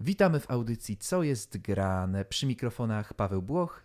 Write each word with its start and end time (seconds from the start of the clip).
Witamy 0.00 0.40
w 0.40 0.50
audycji 0.50 0.96
Co 0.96 1.22
jest 1.22 1.58
grane? 1.58 2.24
Przy 2.24 2.46
mikrofonach 2.46 3.14
Paweł 3.14 3.42
Błoch. 3.42 3.84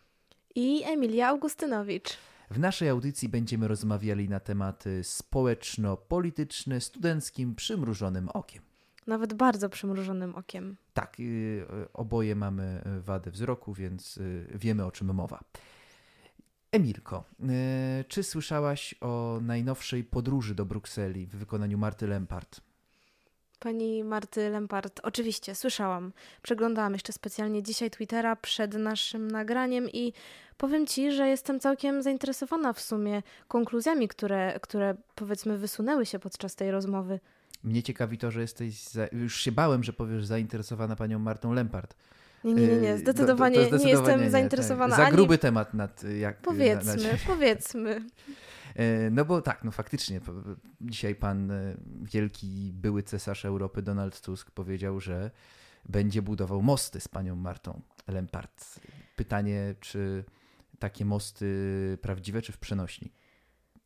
I 0.56 0.84
Emilia 0.84 1.28
Augustynowicz. 1.28 2.18
W 2.52 2.60
naszej 2.60 2.90
audycji 2.90 3.30
będziemy 3.30 3.68
rozmawiali 3.68 4.30
na 4.30 4.40
tematy 4.40 5.04
społeczno-polityczne 5.04 6.82
studenckim 6.82 7.56
przymrużonym 7.56 8.30
okiem. 8.30 8.62
Nawet 9.08 9.34
bardzo 9.34 9.70
przymrużonym 9.70 10.36
okiem. 10.36 10.78
Tak, 10.94 11.20
y, 11.20 11.66
oboje 11.94 12.36
mamy 12.36 12.82
wadę 13.02 13.32
wzroku, 13.32 13.74
więc 13.74 14.18
y, 14.18 14.48
wiemy 14.56 14.86
o 14.86 14.92
czym 14.92 15.14
mowa. 15.14 15.44
Emilko, 16.72 17.24
y, 17.40 18.04
czy 18.08 18.24
słyszałaś 18.24 18.96
o 19.02 19.40
najnowszej 19.42 20.04
podróży 20.04 20.56
do 20.56 20.66
Brukseli 20.66 21.28
w 21.28 21.36
wykonaniu 21.36 21.78
Marty 21.78 22.08
Lempart? 22.08 22.62
Pani 23.64 24.04
Marty 24.04 24.50
Lempart, 24.50 25.00
oczywiście, 25.04 25.56
słyszałam. 25.56 26.12
Przeglądałam 26.42 26.94
jeszcze 26.94 27.14
specjalnie 27.14 27.64
dzisiaj 27.64 27.92
Twittera 27.92 28.36
przed 28.36 28.74
naszym 28.74 29.32
nagraniem 29.32 29.90
i 29.90 30.14
powiem 30.58 30.88
Ci, 30.88 31.12
że 31.12 31.28
jestem 31.28 31.60
całkiem 31.60 32.02
zainteresowana 32.02 32.74
w 32.74 32.82
sumie 32.82 33.22
konkluzjami, 33.48 34.08
które, 34.08 34.60
które 34.62 34.96
powiedzmy 35.16 35.58
wysunęły 35.58 36.06
się 36.06 36.20
podczas 36.20 36.56
tej 36.56 36.72
rozmowy. 36.72 37.20
Mnie 37.64 37.84
ciekawi 37.84 38.18
to, 38.18 38.32
że 38.32 38.42
jesteś. 38.42 38.84
Za... 38.84 39.08
Już 39.12 39.42
się 39.42 39.52
bałem, 39.52 39.84
że 39.84 39.94
powiesz 39.94 40.26
zainteresowana 40.26 40.96
panią 40.96 41.20
Martą 41.20 41.54
Lempart. 41.54 41.96
Nie, 42.44 42.54
nie, 42.54 42.68
nie, 42.68 42.78
nie. 42.78 42.98
Zdecydowanie, 42.98 43.56
to, 43.56 43.62
to 43.62 43.68
zdecydowanie 43.68 43.86
nie 43.86 43.92
jestem 43.92 44.22
nie, 44.22 44.32
zainteresowana. 44.32 44.96
Tak. 44.96 45.06
Za 45.06 45.12
gruby 45.12 45.38
temat 45.38 45.74
nad 45.74 46.04
jak. 46.20 46.38
Powiedzmy, 46.38 46.96
na, 46.96 47.12
na... 47.12 47.18
powiedzmy. 47.28 48.02
E, 48.76 49.10
no 49.10 49.26
bo 49.26 49.42
tak, 49.42 49.64
no 49.64 49.72
faktycznie, 49.72 50.22
dzisiaj 50.82 51.16
pan 51.16 51.52
e, 51.52 51.76
wielki 52.02 52.72
były 52.74 53.04
cesarz 53.04 53.46
Europy 53.46 53.82
Donald 53.82 54.22
Tusk 54.22 54.52
powiedział, 54.52 55.00
że 55.00 55.32
będzie 55.86 56.22
budował 56.22 56.62
mosty 56.62 57.00
z 57.00 57.08
panią 57.08 57.36
Martą 57.36 57.82
Lempart. 58.08 58.80
Pytanie, 59.16 59.76
czy 59.80 60.24
takie 60.80 61.06
mosty 61.06 61.48
prawdziwe, 62.02 62.42
czy 62.42 62.52
w 62.52 62.58
przenośni? 62.58 63.12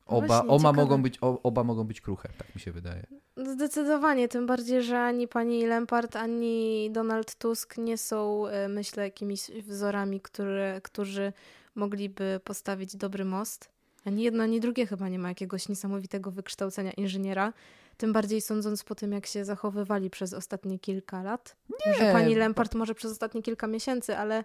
Oba, 0.05 0.43
oba, 0.47 0.73
mogą 0.73 1.01
być, 1.01 1.19
oba 1.21 1.63
mogą 1.63 1.83
być 1.83 2.01
kruche, 2.01 2.29
tak 2.37 2.55
mi 2.55 2.61
się 2.61 2.71
wydaje. 2.71 3.05
Zdecydowanie, 3.37 4.27
tym 4.27 4.47
bardziej, 4.47 4.83
że 4.83 4.99
ani 4.99 5.27
pani 5.27 5.65
Lempart, 5.65 6.15
ani 6.15 6.89
Donald 6.91 7.35
Tusk 7.35 7.77
nie 7.77 7.97
są, 7.97 8.47
e, 8.47 8.67
myślę, 8.67 9.03
jakimiś 9.03 9.51
wzorami, 9.51 10.21
które, 10.21 10.81
którzy 10.83 11.33
mogliby 11.75 12.39
postawić 12.43 12.95
dobry 12.95 13.25
most. 13.25 13.76
Ani 14.07 14.23
jedno, 14.23 14.43
ani 14.43 14.59
drugie 14.59 14.85
chyba 14.85 15.09
nie 15.09 15.19
ma 15.19 15.29
jakiegoś 15.29 15.69
niesamowitego 15.69 16.31
wykształcenia 16.31 16.91
inżyniera. 16.91 17.53
Tym 17.97 18.13
bardziej 18.13 18.41
sądząc 18.41 18.83
po 18.83 18.95
tym, 18.95 19.11
jak 19.11 19.25
się 19.25 19.45
zachowywali 19.45 20.09
przez 20.09 20.33
ostatnie 20.33 20.79
kilka 20.79 21.23
lat. 21.23 21.55
Nie. 21.85 21.93
Że 21.93 22.11
pani 22.11 22.35
Lempart 22.35 22.75
może 22.75 22.95
przez 22.95 23.11
ostatnie 23.11 23.41
kilka 23.41 23.67
miesięcy, 23.67 24.17
ale 24.17 24.43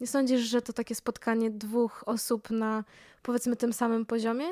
nie 0.00 0.06
sądzisz, 0.06 0.40
że 0.40 0.62
to 0.62 0.72
takie 0.72 0.94
spotkanie 0.94 1.50
dwóch 1.50 2.04
osób 2.06 2.50
na 2.50 2.84
powiedzmy 3.22 3.56
tym 3.56 3.72
samym 3.72 4.06
poziomie? 4.06 4.46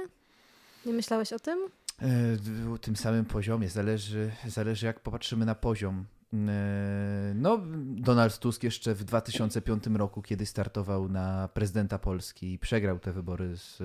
Nie 0.87 0.93
myślałeś 0.93 1.33
o 1.33 1.39
tym? 1.39 1.59
E, 2.03 2.79
tym 2.81 2.97
samym 2.97 3.25
poziomie. 3.25 3.69
Zależy, 3.69 4.31
zależy 4.47 4.87
jak 4.87 5.01
popatrzymy 5.01 5.45
na 5.45 5.55
poziom. 5.55 6.05
E, 6.33 7.33
no, 7.35 7.61
Donald 7.85 8.39
Tusk 8.39 8.63
jeszcze 8.63 8.95
w 8.95 9.05
2005 9.05 9.87
roku, 9.87 10.23
kiedy 10.23 10.47
startował 10.47 11.09
na 11.09 11.49
prezydenta 11.49 11.99
Polski 11.99 12.53
i 12.53 12.59
przegrał 12.59 12.99
te 12.99 13.13
wybory 13.13 13.57
z 13.57 13.81
e, 13.81 13.85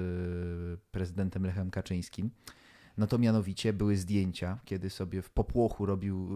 prezydentem 0.91 1.45
Lechem 1.45 1.71
Kaczyńskim, 1.71 2.29
no 2.97 3.07
to 3.07 3.17
mianowicie 3.17 3.73
były 3.73 3.97
zdjęcia, 3.97 4.59
kiedy 4.65 4.89
sobie 4.89 5.21
w 5.21 5.29
popłochu 5.29 5.85
robił 5.85 6.29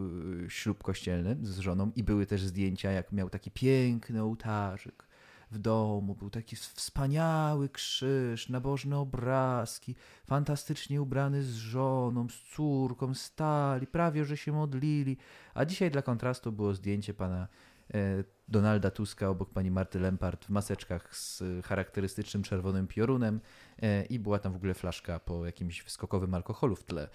ślub 0.50 0.84
kościelny 0.84 1.38
z 1.42 1.60
żoną 1.60 1.92
i 1.96 2.04
były 2.04 2.26
też 2.26 2.44
zdjęcia, 2.44 2.92
jak 2.92 3.12
miał 3.12 3.30
taki 3.30 3.52
piękny 3.52 4.24
ołtarzyk 4.24 5.09
w 5.52 5.58
domu. 5.58 6.16
Był 6.16 6.30
taki 6.30 6.56
wspaniały 6.56 7.70
krzyż, 7.70 8.50
nabożne 8.50 8.98
obrazki, 8.98 9.96
fantastycznie 10.26 11.02
ubrany 11.02 11.44
z 11.44 11.56
żoną, 11.56 12.30
z 12.30 12.44
córką, 12.56 13.14
stali, 13.14 13.88
prawie 13.88 14.26
że 14.26 14.38
się 14.38 14.52
modlili. 14.52 15.18
A 15.54 15.66
dzisiaj 15.66 15.92
dla 15.92 16.02
kontrastu 16.02 16.52
było 16.52 16.74
zdjęcie 16.74 17.14
pana 17.14 17.48
e, 17.94 18.24
Donalda 18.48 18.92
Tuska 18.92 19.30
obok 19.30 19.50
pani 19.50 19.72
Marty 19.72 20.00
Lempart 20.00 20.46
w 20.46 20.50
maseczkach 20.50 21.16
z 21.16 21.44
charakterystycznym 21.66 22.44
czerwonym 22.44 22.88
piorunem 22.88 23.42
e, 23.82 24.06
i 24.06 24.20
była 24.20 24.40
tam 24.40 24.54
w 24.54 24.56
ogóle 24.56 24.74
flaszka 24.74 25.20
po 25.20 25.46
jakimś 25.46 25.84
skokowym 25.88 26.34
alkoholu 26.34 26.76
w 26.76 26.84
tle. 26.84 27.10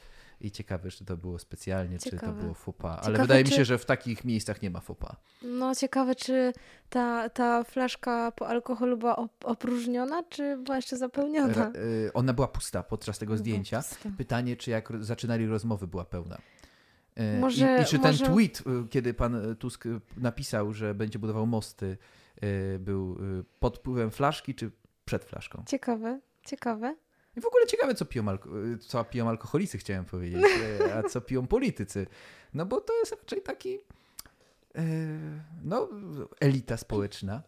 I 0.45 0.51
ciekawe, 0.51 0.91
czy 0.91 1.05
to 1.05 1.17
było 1.17 1.39
specjalnie, 1.39 1.99
ciekawe. 1.99 2.21
czy 2.21 2.27
to 2.27 2.33
było 2.33 2.55
fopa. 2.55 2.89
Ale 2.89 3.01
ciekawe, 3.01 3.23
wydaje 3.23 3.45
mi 3.45 3.51
się, 3.51 3.65
że 3.65 3.79
w 3.79 3.85
takich 3.85 4.25
miejscach 4.25 4.63
nie 4.63 4.71
ma 4.71 4.81
fopa. 4.81 5.17
No 5.43 5.75
ciekawe, 5.75 6.15
czy 6.15 6.53
ta, 6.91 7.29
ta 7.29 7.65
flaszka 7.65 8.33
po 8.33 8.49
alkoholu 8.49 8.97
była 8.97 9.29
opróżniona, 9.45 10.23
czy 10.23 10.57
była 10.57 10.77
jeszcze 10.77 10.97
zapełniona? 10.97 11.73
Y, 11.77 12.13
ona 12.13 12.33
była 12.33 12.49
pusta 12.49 12.83
podczas 12.83 13.19
tego 13.19 13.37
zdjęcia. 13.37 13.83
Pytanie, 14.19 14.57
czy 14.57 14.71
jak 14.71 14.89
zaczynali 15.01 15.47
rozmowy 15.47 15.87
była 15.87 16.05
pełna. 16.05 16.39
Y, 17.37 17.41
może, 17.41 17.79
I, 17.79 17.83
I, 17.83 17.85
czy 17.85 17.99
ten 17.99 18.13
może... 18.13 18.27
tweet, 18.27 18.61
y, 18.61 18.89
kiedy 18.91 19.15
pan 19.15 19.57
Tusk 19.57 19.85
napisał, 20.17 20.73
że 20.73 20.95
będzie 20.95 21.19
budował 21.19 21.47
mosty, 21.47 21.97
był 22.79 23.19
pod 23.61 23.79
wpływem 23.79 24.11
flaszki, 24.11 24.55
czy 24.55 24.71
przed 25.05 25.25
flaszką? 25.25 25.63
Ciekawe, 25.67 26.21
ciekawe. 26.47 26.97
I 27.37 27.41
w 27.41 27.47
ogóle 27.47 27.67
ciekawe, 27.67 27.95
co 27.95 28.05
piją, 28.05 28.25
alko- 28.25 28.79
co 28.79 29.05
piją 29.05 29.29
alkoholicy, 29.29 29.79
chciałem 29.79 30.05
powiedzieć, 30.05 30.45
a 30.97 31.03
co 31.09 31.21
piją 31.21 31.47
politycy. 31.47 32.07
No 32.55 32.67
bo 32.67 32.81
to 32.81 32.99
jest 32.99 33.13
raczej 33.13 33.43
taki, 33.43 33.79
e, 34.75 34.83
no, 35.65 35.89
elita 36.41 36.77
społeczna. 36.77 37.43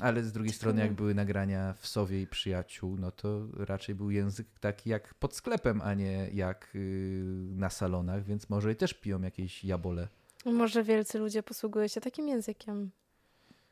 Ale 0.00 0.22
z 0.24 0.32
drugiej 0.32 0.52
strony, 0.52 0.80
jak 0.82 0.92
były 0.92 1.14
nagrania 1.14 1.74
w 1.78 1.86
Sowie 1.86 2.22
i 2.22 2.26
Przyjaciół, 2.26 2.96
no 2.98 3.10
to 3.10 3.46
raczej 3.56 3.94
był 3.94 4.10
język 4.10 4.46
taki 4.60 4.90
jak 4.90 5.14
pod 5.14 5.36
sklepem, 5.36 5.80
a 5.82 5.94
nie 5.94 6.30
jak 6.32 6.68
y, 6.74 7.22
na 7.56 7.70
salonach, 7.70 8.24
więc 8.24 8.50
może 8.50 8.72
i 8.72 8.76
też 8.76 8.94
piją 8.94 9.22
jakieś 9.22 9.64
jabole. 9.64 10.08
Może 10.44 10.82
wielcy 10.84 11.18
ludzie 11.18 11.42
posługują 11.42 11.88
się 11.88 12.00
takim 12.00 12.28
językiem 12.28 12.90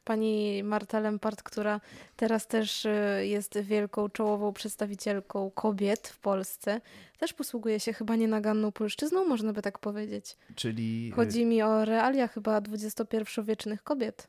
pani 0.04 0.62
Marta 0.62 1.00
Lempart, 1.00 1.42
która 1.42 1.80
teraz 2.16 2.46
też 2.46 2.84
y, 2.84 2.90
jest 3.26 3.58
wielką 3.60 4.08
czołową 4.08 4.52
przedstawicielką 4.52 5.50
kobiet 5.50 6.08
w 6.08 6.18
Polsce, 6.18 6.80
też 7.18 7.32
posługuje 7.32 7.80
się 7.80 7.92
chyba 7.92 8.16
nienaganną 8.16 8.72
polszczyzną, 8.72 9.24
można 9.24 9.52
by 9.52 9.62
tak 9.62 9.78
powiedzieć. 9.78 10.36
Czyli... 10.54 11.10
Chodzi 11.10 11.44
mi 11.44 11.62
o 11.62 11.84
realia 11.84 12.28
chyba 12.28 12.56
XXI-wiecznych 12.56 13.82
kobiet. 13.82 14.28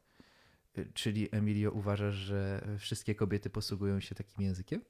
Y, 0.77 0.91
czyli 0.93 1.29
Emilio 1.31 1.71
uważasz, 1.71 2.15
że 2.15 2.67
wszystkie 2.79 3.15
kobiety 3.15 3.49
posługują 3.49 3.99
się 3.99 4.15
takim 4.15 4.45
językiem? 4.45 4.81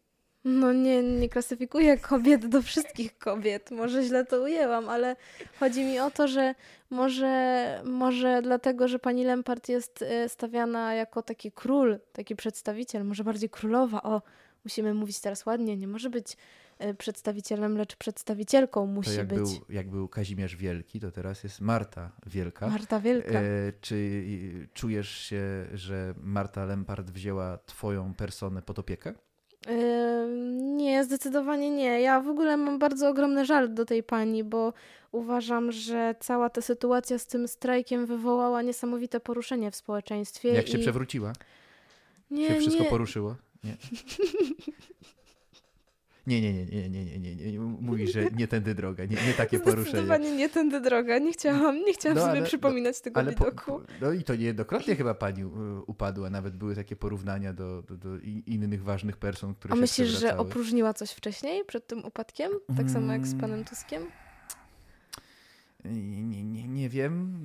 No 0.44 0.74
nie, 0.74 1.03
nie 1.03 1.29
klasyfikuję 1.29 1.97
kobiet 1.97 2.47
do 2.47 2.62
wszystkich 2.62 3.18
kobiet. 3.18 3.72
Może 3.72 4.03
źle 4.03 4.25
to 4.25 4.41
ujęłam, 4.41 4.90
ale 4.90 5.16
chodzi 5.59 5.84
mi 5.84 6.00
o 6.00 6.12
to, 6.12 6.28
że 6.28 6.56
może, 6.90 7.81
może 7.85 8.41
dlatego, 8.41 8.88
że 8.88 9.00
pani 9.00 9.24
Lempart 9.24 9.69
jest 9.69 10.02
e, 10.02 10.29
stawiana 10.29 10.94
jako 10.94 11.22
taki 11.22 11.52
król, 11.52 12.00
taki 12.13 12.35
przedstawiciel, 12.35 13.06
może 13.06 13.24
bardziej 13.24 13.50
królowa. 13.50 14.03
O, 14.03 14.22
musimy 14.63 14.94
mówić 14.94 15.19
teraz 15.19 15.46
ładnie, 15.46 15.78
nie 15.78 15.88
może 15.88 16.09
być 16.09 16.38
e, 16.79 16.94
przedstawicielem, 16.94 17.78
lecz 17.78 17.96
przedstawicielką 17.96 18.85
musi 18.85 19.18
jak 19.18 19.28
być. 19.28 19.38
Był, 19.38 19.47
jak 19.69 19.90
był 19.90 20.08
Kazimierz 20.08 20.56
Wielki, 20.56 21.00
to 21.00 21.12
teraz 21.12 21.44
jest 21.44 21.62
Marta 21.62 22.12
Wielka. 22.25 22.68
Marta 22.68 23.00
Wielka. 23.00 23.40
E, 23.40 23.44
czy 23.81 24.23
czujesz 24.73 25.09
się, 25.09 25.68
że 25.73 26.13
Marta 26.18 26.66
Lempart 26.66 27.12
wzięła 27.12 27.58
twoją 27.58 28.13
personę 28.13 28.62
pod 28.62 28.79
opiekę? 28.79 29.13
Nie, 30.57 31.03
zdecydowanie 31.03 31.69
nie. 31.69 32.01
Ja 32.01 32.22
w 32.22 32.27
ogóle 32.27 32.57
mam 32.57 32.79
bardzo 32.79 33.09
ogromny 33.09 33.45
żal 33.45 33.73
do 33.73 33.85
tej 33.85 34.03
pani, 34.03 34.44
bo 34.44 34.73
uważam, 35.11 35.72
że 35.72 36.16
cała 36.19 36.49
ta 36.49 36.61
sytuacja 36.61 37.19
z 37.19 37.27
tym 37.27 37.47
strajkiem 37.47 38.05
wywołała 38.05 38.61
niesamowite 38.61 39.19
poruszenie 39.19 39.72
w 39.72 39.75
społeczeństwie. 39.75 40.49
Jak 40.49 40.67
się 40.67 40.78
przewróciła? 40.78 41.34
Nie, 42.31 42.47
się 42.47 42.55
wszystko 42.55 42.84
nie. 42.84 42.90
poruszyło? 42.90 43.35
Nie. 43.63 43.78
Nie, 46.28 46.41
nie, 46.41 46.53
nie, 46.53 46.66
nie, 46.66 46.90
nie, 46.90 47.20
nie, 47.20 47.35
nie, 47.35 47.52
nie. 47.52 47.59
Mówi, 47.59 48.08
że 48.08 48.23
nie 48.26 48.47
tędy 48.47 48.76
droga, 48.76 49.06
nie, 49.06 49.18
nie 49.28 49.34
takie 49.34 49.59
poruszenie. 49.59 49.90
Zdecydowanie 49.90 50.35
nie 50.35 50.50
tędy 50.50 50.82
droga. 50.82 51.18
Nie 51.18 51.34
chciałam, 51.34 51.76
nie 51.76 51.94
chciałam 51.94 52.18
no, 52.18 52.26
sobie 52.26 52.38
ale, 52.38 52.47
przypominać 52.47 52.96
no, 52.97 53.03
tego 53.03 53.20
ale 53.20 53.32
widoku. 53.32 53.72
Po, 53.72 53.82
no 54.02 54.12
i 54.12 54.23
to 54.23 54.35
niejednokrotnie 54.35 54.96
chyba 54.96 55.14
pani 55.14 55.46
upadła. 55.88 56.29
Nawet 56.29 56.58
były 56.58 56.76
takie 56.76 56.96
porównania 56.96 57.53
do, 57.53 57.82
do, 57.82 57.97
do 57.97 58.20
innych 58.46 58.84
ważnych 58.84 59.18
person, 59.18 59.56
które 59.56 59.73
A 59.73 59.76
się 59.76 59.82
myślisz, 59.82 60.09
że 60.09 60.38
opróżniła 60.38 60.94
coś 60.94 61.12
wcześniej 61.12 61.66
przed 61.66 61.88
tym 61.88 62.06
upadkiem? 62.06 62.52
Tak 62.78 62.90
samo 62.90 63.14
jak 63.14 63.28
z 63.28 63.41
panem 63.41 63.66
Tuskiem? 63.66 64.02
Nie, 65.85 66.43
nie, 66.43 66.67
nie 66.67 66.89
wiem. 66.89 67.41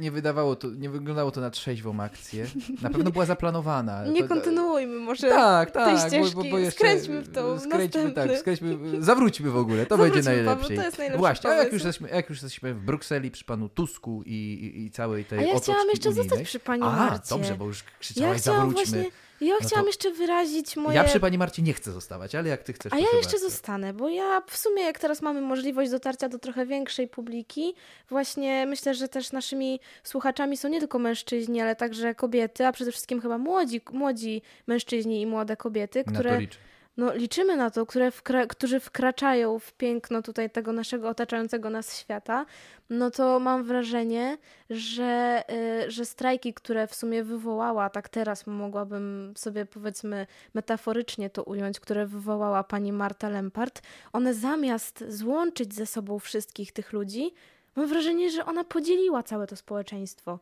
nie 0.00 0.10
wydawało 0.10 0.56
to, 0.56 0.68
nie 0.70 0.90
wyglądało 0.90 1.30
to 1.30 1.40
na 1.40 1.50
trzeźwą 1.50 2.00
akcję. 2.00 2.46
Na 2.82 2.90
pewno 2.90 3.10
była 3.10 3.24
zaplanowana. 3.24 4.06
Nie 4.06 4.22
to, 4.22 4.28
kontynuujmy 4.28 4.96
może 4.98 5.28
tak, 5.28 5.70
tej 5.70 5.84
tak, 5.84 6.08
ścieżki. 6.08 6.36
bo, 6.36 6.42
bo, 6.44 6.50
bo 6.50 6.58
jeszcze, 6.58 6.78
skręćmy 6.78 7.20
w 7.22 7.32
tą 7.32 7.58
skręćmy, 7.58 8.02
następny. 8.04 8.28
tak, 8.28 8.38
skręćmy, 8.38 8.78
zawróćmy 9.02 9.50
w 9.50 9.56
ogóle, 9.56 9.86
to 9.86 9.96
Zawróćmy, 9.96 10.14
będzie 10.22 10.30
najlepiej. 10.30 10.54
Paweł, 10.62 10.76
to 10.78 10.84
jest 10.84 10.98
najlepszy 10.98 11.18
Właśnie, 11.18 11.50
a 11.50 11.54
jak 11.54 11.72
już, 11.72 11.84
jesteśmy, 11.84 12.08
jak 12.08 12.30
już 12.30 12.42
jesteśmy 12.42 12.74
w 12.74 12.80
Brukseli 12.80 13.30
przy 13.30 13.44
panu 13.44 13.68
Tusku 13.68 14.22
i, 14.26 14.32
i, 14.32 14.84
i 14.84 14.90
całej 14.90 15.24
tej 15.24 15.38
A 15.38 15.42
ja 15.42 15.58
chciałam 15.60 15.88
jeszcze 15.88 16.08
unijnej. 16.08 16.28
zostać 16.28 16.46
przy 16.48 16.60
pani 16.60 16.82
A, 16.82 16.86
Marcie. 16.90 17.28
dobrze, 17.34 17.54
bo 17.54 17.64
już 17.64 17.78
ja 17.82 17.84
krzyczałaś, 18.00 18.40
chciałam 18.40 18.60
zawróćmy. 18.70 18.98
właśnie, 19.02 19.18
ja 19.40 19.54
No 19.60 19.66
chciałam 19.66 19.84
to- 19.84 19.88
jeszcze 19.88 20.10
wyrazić 20.10 20.76
moje... 20.76 20.96
Ja 20.96 21.04
przy 21.04 21.20
pani 21.20 21.38
Marcie 21.38 21.62
nie 21.62 21.72
chcę 21.72 21.92
zostawać, 21.92 22.34
ale 22.34 22.48
jak 22.48 22.62
ty 22.62 22.72
chcesz, 22.72 22.92
A 22.92 22.96
ja 22.96 23.02
jeszcze 23.02 23.30
bardzo. 23.32 23.38
zostanę, 23.38 23.92
bo 23.94 24.08
ja 24.08 24.42
w 24.46 24.56
sumie 24.56 24.82
jak 24.82 24.98
teraz 24.98 25.22
mamy 25.22 25.40
możliwość 25.40 25.90
dotarcia 25.90 26.28
do 26.28 26.38
trochę 26.38 26.66
większej 26.66 27.08
publiki, 27.08 27.74
właśnie 28.08 28.66
myślę, 28.66 28.94
że 28.94 29.08
też 29.08 29.32
naszymi 29.32 29.80
słuchaczami 30.04 30.56
są 30.56 30.68
nie 30.68 30.80
tylko 30.80 30.98
mężczyźni, 30.98 31.60
ale 31.60 31.76
także 31.76 32.14
kobiety, 32.14 32.66
a 32.66 32.72
przede 32.72 32.90
wszystkim 32.92 33.20
chyba 33.20 33.38
młodzi, 33.38 33.80
młodzi 33.92 34.42
mężczyźni 34.66 35.20
i 35.20 35.26
młode 35.26 35.56
kobiety, 35.56 36.02
Na 36.06 36.12
które 36.12 36.30
to 36.34 36.40
liczę. 36.40 36.58
No, 36.98 37.14
liczymy 37.14 37.56
na 37.56 37.70
to, 37.70 37.86
które 37.86 38.10
wkra- 38.10 38.46
którzy 38.46 38.80
wkraczają 38.80 39.58
w 39.58 39.72
piękno 39.72 40.22
tutaj 40.22 40.50
tego 40.50 40.72
naszego 40.72 41.08
otaczającego 41.08 41.70
nas 41.70 41.98
świata, 41.98 42.46
no 42.90 43.10
to 43.10 43.40
mam 43.40 43.64
wrażenie, 43.64 44.38
że, 44.70 45.42
y, 45.86 45.90
że 45.90 46.04
strajki, 46.04 46.54
które 46.54 46.86
w 46.86 46.94
sumie 46.94 47.24
wywołała, 47.24 47.90
tak 47.90 48.08
teraz 48.08 48.46
mogłabym 48.46 49.34
sobie 49.36 49.66
powiedzmy 49.66 50.26
metaforycznie 50.54 51.30
to 51.30 51.42
ująć, 51.42 51.80
które 51.80 52.06
wywołała 52.06 52.64
pani 52.64 52.92
Marta 52.92 53.28
Lempart, 53.28 53.82
one 54.12 54.34
zamiast 54.34 55.04
złączyć 55.08 55.74
ze 55.74 55.86
sobą 55.86 56.18
wszystkich 56.18 56.72
tych 56.72 56.92
ludzi, 56.92 57.34
mam 57.76 57.86
wrażenie, 57.86 58.30
że 58.30 58.46
ona 58.46 58.64
podzieliła 58.64 59.22
całe 59.22 59.46
to 59.46 59.56
społeczeństwo. 59.56 60.38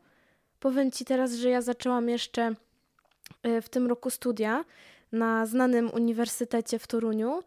Powiem 0.59 0.91
ci 0.91 1.05
teraz, 1.05 1.33
że 1.33 1.49
ja 1.49 1.61
zaczęłam 1.61 2.09
jeszcze 2.09 2.53
y, 3.45 3.61
w 3.61 3.69
tym 3.69 3.87
roku 3.87 4.09
studia 4.09 4.63
na 5.11 5.45
znanym 5.45 5.89
uniwersytecie 5.93 6.79
w 6.79 6.87
Toruniu 6.87 7.43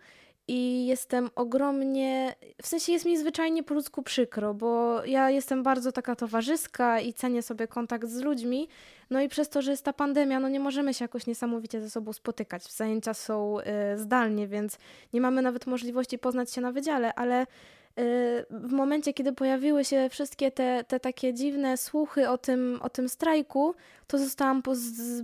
i 0.48 0.86
jestem 0.86 1.30
ogromnie, 1.34 2.34
w 2.62 2.66
sensie 2.66 2.92
jest 2.92 3.04
mi 3.04 3.18
zwyczajnie 3.18 3.62
po 3.62 3.74
ludzku 3.74 4.02
przykro, 4.02 4.54
bo 4.54 5.04
ja 5.04 5.30
jestem 5.30 5.62
bardzo 5.62 5.92
taka 5.92 6.16
towarzyska 6.16 7.00
i 7.00 7.14
cenię 7.14 7.42
sobie 7.42 7.68
kontakt 7.68 8.08
z 8.08 8.20
ludźmi, 8.20 8.68
no 9.10 9.20
i 9.20 9.28
przez 9.28 9.48
to, 9.48 9.62
że 9.62 9.70
jest 9.70 9.84
ta 9.84 9.92
pandemia, 9.92 10.40
no 10.40 10.48
nie 10.48 10.60
możemy 10.60 10.94
się 10.94 11.04
jakoś 11.04 11.26
niesamowicie 11.26 11.80
ze 11.80 11.90
sobą 11.90 12.12
spotykać. 12.12 12.72
Zajęcia 12.72 13.14
są 13.14 13.60
y, 13.60 13.64
zdalnie, 13.98 14.48
więc 14.48 14.78
nie 15.12 15.20
mamy 15.20 15.42
nawet 15.42 15.66
możliwości 15.66 16.18
poznać 16.18 16.52
się 16.52 16.60
na 16.60 16.72
wydziale, 16.72 17.14
ale 17.14 17.46
w 18.50 18.72
momencie, 18.72 19.12
kiedy 19.14 19.32
pojawiły 19.32 19.84
się 19.84 20.08
wszystkie 20.10 20.50
te, 20.50 20.84
te 20.84 21.00
takie 21.00 21.34
dziwne 21.34 21.76
słuchy 21.76 22.28
o 22.28 22.38
tym, 22.38 22.78
o 22.82 22.88
tym 22.90 23.08
strajku, 23.08 23.74
to 24.06 24.18
zostałam 24.18 24.62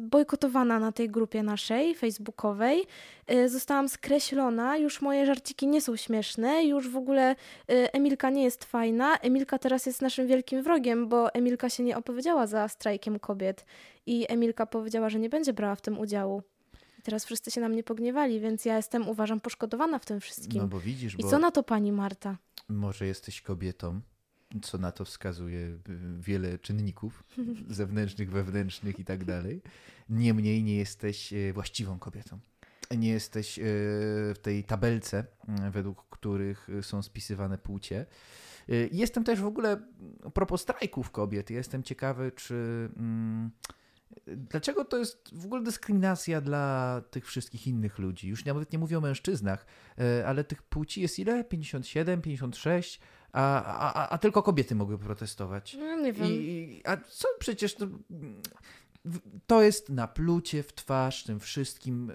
bojkotowana 0.01 0.79
na 0.79 0.93
tej 0.93 1.09
grupie 1.11 1.43
naszej, 1.43 1.95
facebookowej. 1.95 2.85
Y, 3.31 3.49
Zostałam 3.49 3.89
skreślona, 3.89 4.77
już 4.77 5.03
moje 5.03 5.27
żarciki 5.27 5.67
nie 5.67 5.81
są 5.81 5.97
śmieszne, 5.97 6.65
już 6.65 6.89
w 6.89 6.97
ogóle 6.97 7.33
y, 7.33 7.93
Emilka 7.93 8.31
nie 8.31 8.45
jest 8.45 8.65
fajna. 8.65 9.17
Emilka 9.17 9.59
teraz 9.59 9.87
jest 9.87 10.03
naszym 10.03 10.27
wielkim 10.27 10.63
wrogiem, 10.63 11.09
bo 11.09 11.35
Emilka 11.35 11.71
się 11.71 11.83
nie 11.83 11.97
opowiedziała 11.97 12.47
za 12.47 12.69
strajkiem 12.69 13.19
kobiet 13.19 13.65
i 14.07 14.27
Emilka 14.29 14.67
powiedziała, 14.67 15.09
że 15.09 15.19
nie 15.19 15.29
będzie 15.29 15.53
brała 15.53 15.75
w 15.75 15.81
tym 15.81 15.99
udziału. 15.99 16.43
Teraz 17.03 17.25
wszyscy 17.25 17.51
się 17.51 17.61
na 17.61 17.69
mnie 17.69 17.83
pogniewali, 17.83 18.41
więc 18.41 18.65
ja 18.65 18.77
jestem, 18.77 19.09
uważam, 19.09 19.41
poszkodowana 19.41 19.99
w 19.99 20.05
tym 20.05 20.21
wszystkim. 20.21 20.63
No 20.63 20.69
bo 20.69 20.81
widzisz, 20.81 21.15
I 21.15 21.23
bo 21.23 21.31
co 21.31 21.39
na 21.39 21.51
to 21.51 21.63
pani 21.63 21.93
Marta? 21.93 22.37
Może 22.69 23.07
jesteś 23.07 23.43
kobietą, 23.43 24.01
co 24.63 24.79
na 24.79 24.93
to 24.93 25.05
wskazuje 25.05 25.59
y, 25.59 25.79
wiele 26.21 26.59
czynników 26.59 27.25
zewnętrznych, 27.69 28.31
wewnętrznych 28.31 28.99
i 28.99 29.05
tak 29.05 29.25
dalej. 29.25 29.63
Niemniej 30.09 30.63
nie 30.63 30.77
jesteś 30.77 31.33
y, 31.33 31.53
właściwą 31.53 31.99
kobietą. 31.99 32.39
Nie 32.97 33.09
jesteś 33.09 33.59
y, 33.59 33.63
w 34.35 34.39
tej 34.43 34.65
tabelce, 34.65 35.25
według 35.71 36.09
których 36.09 36.69
są 36.83 37.03
spisywane 37.03 37.59
płcie. 37.59 38.07
Jestem 38.93 39.25
też 39.25 39.41
w 39.41 39.47
ogóle, 39.47 39.81
propos 40.35 40.61
strajków 40.61 41.11
kobiet, 41.11 41.51
jestem 41.51 41.83
ciekawy, 41.83 42.33
czy. 42.33 42.89
Dlaczego 44.27 44.85
to 44.85 44.97
jest 44.99 45.29
w 45.33 45.45
ogóle 45.47 45.63
dyskryminacja 45.63 46.41
dla 46.41 47.03
tych 47.11 47.27
wszystkich 47.27 47.67
innych 47.67 47.99
ludzi? 47.99 48.29
Już 48.29 48.45
nawet 48.45 48.73
nie 48.73 48.79
mówię 48.79 48.99
o 48.99 49.01
mężczyznach, 49.01 49.67
e, 49.99 50.27
ale 50.27 50.45
tych 50.45 50.63
płci 50.63 51.03
jest 51.03 51.19
ile? 51.19 51.45
57, 51.45 52.23
56, 52.23 53.01
a, 53.33 53.63
a, 53.65 54.09
a- 54.09 54.19
tylko 54.19 54.43
kobiety 54.43 54.75
mogły 54.75 54.99
protestować. 54.99 55.77
No, 55.81 55.97
nie 56.01 56.13
wiem. 56.13 56.27
I, 56.31 56.83
a 56.85 56.97
co 56.97 57.29
przecież 57.39 57.75
to, 57.75 57.87
w- 59.05 59.21
to 59.47 59.63
jest 59.63 59.89
naplucie 59.91 60.63
w 60.63 60.73
twarz 60.75 61.25
tym 61.25 61.41
wszystkim 61.41 62.11
y, 62.11 62.15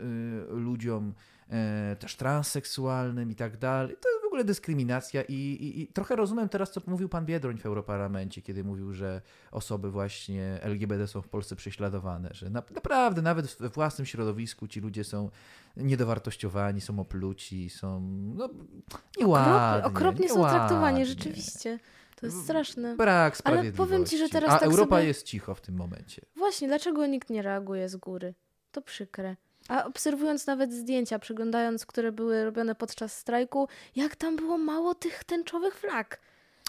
ludziom, 0.50 1.14
e, 1.50 1.96
też 2.00 2.16
transseksualnym 2.16 3.32
i 3.32 3.36
tak 3.36 3.58
dalej. 3.58 3.96
To 4.02 4.10
ogóle 4.32 4.44
dyskryminacja 4.44 5.22
i, 5.22 5.34
i, 5.34 5.82
i 5.82 5.88
trochę 5.88 6.16
rozumiem 6.16 6.50
teraz, 6.50 6.72
co 6.72 6.82
mówił 6.88 7.10
pan 7.10 7.26
Biedroń 7.26 7.58
w 7.58 7.66
Europarlamencie, 7.66 8.42
kiedy 8.42 8.64
mówił, 8.64 8.94
że 8.94 9.22
osoby 9.52 9.92
właśnie 9.92 10.60
LGBT 10.62 11.08
są 11.08 11.22
w 11.22 11.28
Polsce 11.28 11.56
prześladowane, 11.56 12.30
że 12.34 12.50
na, 12.50 12.64
naprawdę 12.76 13.22
nawet 13.22 13.46
we 13.60 13.70
własnym 13.70 14.06
środowisku 14.06 14.68
ci 14.68 14.80
ludzie 14.80 15.04
są 15.04 15.30
niedowartościowani, 15.78 16.82
są 16.82 17.00
opluci, 17.00 17.70
są 17.70 18.02
no, 18.36 18.50
nieładnie. 19.18 19.86
Okropnie 19.88 20.30
są 20.30 20.36
nieładnie. 20.36 20.60
traktowani, 20.60 21.06
rzeczywiście. 21.06 21.80
To 22.16 22.26
jest 22.26 22.44
straszne. 22.44 22.96
Brak 22.96 23.34
Ale 23.34 23.36
sprawiedliwości. 23.36 23.78
powiem 23.78 24.06
ci, 24.06 24.18
że 24.18 24.30
teraz 24.30 24.50
A 24.50 24.54
tak 24.60 24.64
Europa 24.64 24.96
sobie- 24.96 25.08
jest 25.08 25.24
cicho 25.24 25.56
w 25.56 25.62
tym 25.62 25.76
momencie. 25.76 26.22
Właśnie, 26.36 26.68
dlaczego 26.68 27.06
nikt 27.06 27.30
nie 27.30 27.42
reaguje 27.42 27.90
z 27.90 27.96
góry? 27.96 28.34
To 28.72 28.82
przykre. 28.82 29.36
A 29.72 29.86
obserwując 29.86 30.48
nawet 30.48 30.74
zdjęcia, 30.74 31.20
przeglądając, 31.20 31.86
które 31.86 32.12
były 32.12 32.46
robione 32.46 32.76
podczas 32.76 33.18
strajku, 33.18 33.68
jak 33.96 34.16
tam 34.16 34.36
było 34.36 34.58
mało 34.58 34.96
tych 34.96 35.24
tęczowych 35.24 35.76
flag. 35.76 36.20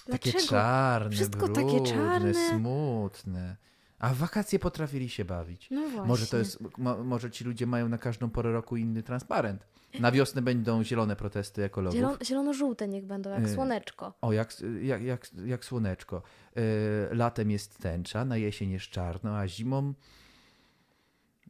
Dlaczego? 0.07 0.39
Takie 0.39 0.49
czarne, 0.49 1.11
Wszystko 1.11 1.47
brudne, 1.49 1.65
takie 1.65 1.85
czarne. 1.87 2.35
smutne. 2.35 3.57
A 3.99 4.15
wakacje 4.15 4.59
potrafili 4.59 5.09
się 5.09 5.25
bawić. 5.25 5.69
No 5.71 5.81
właśnie. 5.83 6.03
Może 6.09 6.27
to 6.27 6.37
jest, 6.39 6.59
mo, 6.79 7.05
może 7.05 7.31
ci 7.31 7.45
ludzie 7.45 7.67
mają 7.67 7.89
na 7.89 7.99
każdą 7.99 8.31
porę 8.31 8.53
roku 8.53 8.77
inny 8.77 9.03
transparent. 9.03 9.67
Na 10.01 10.13
wiosnę 10.13 10.43
będą 10.43 10.85
zielone 10.85 11.17
protesty 11.17 11.65
ekologów. 11.65 11.97
Zielon, 11.97 12.17
zielono-żółte 12.25 12.89
niech 12.89 13.05
będą, 13.07 13.31
jak 13.31 13.45
Y. 13.45 13.55
słoneczko. 13.55 14.13
O, 14.21 14.33
jak, 14.33 14.55
jak, 14.83 15.03
jak, 15.03 15.27
jak 15.47 15.65
słoneczko. 15.65 16.23
E, 16.57 17.15
latem 17.15 17.51
jest 17.51 17.79
tęcza, 17.79 18.25
na 18.25 18.37
jesień 18.37 18.71
jest 18.71 18.87
czarno, 18.87 19.37
a 19.39 19.49
zimą 19.49 19.95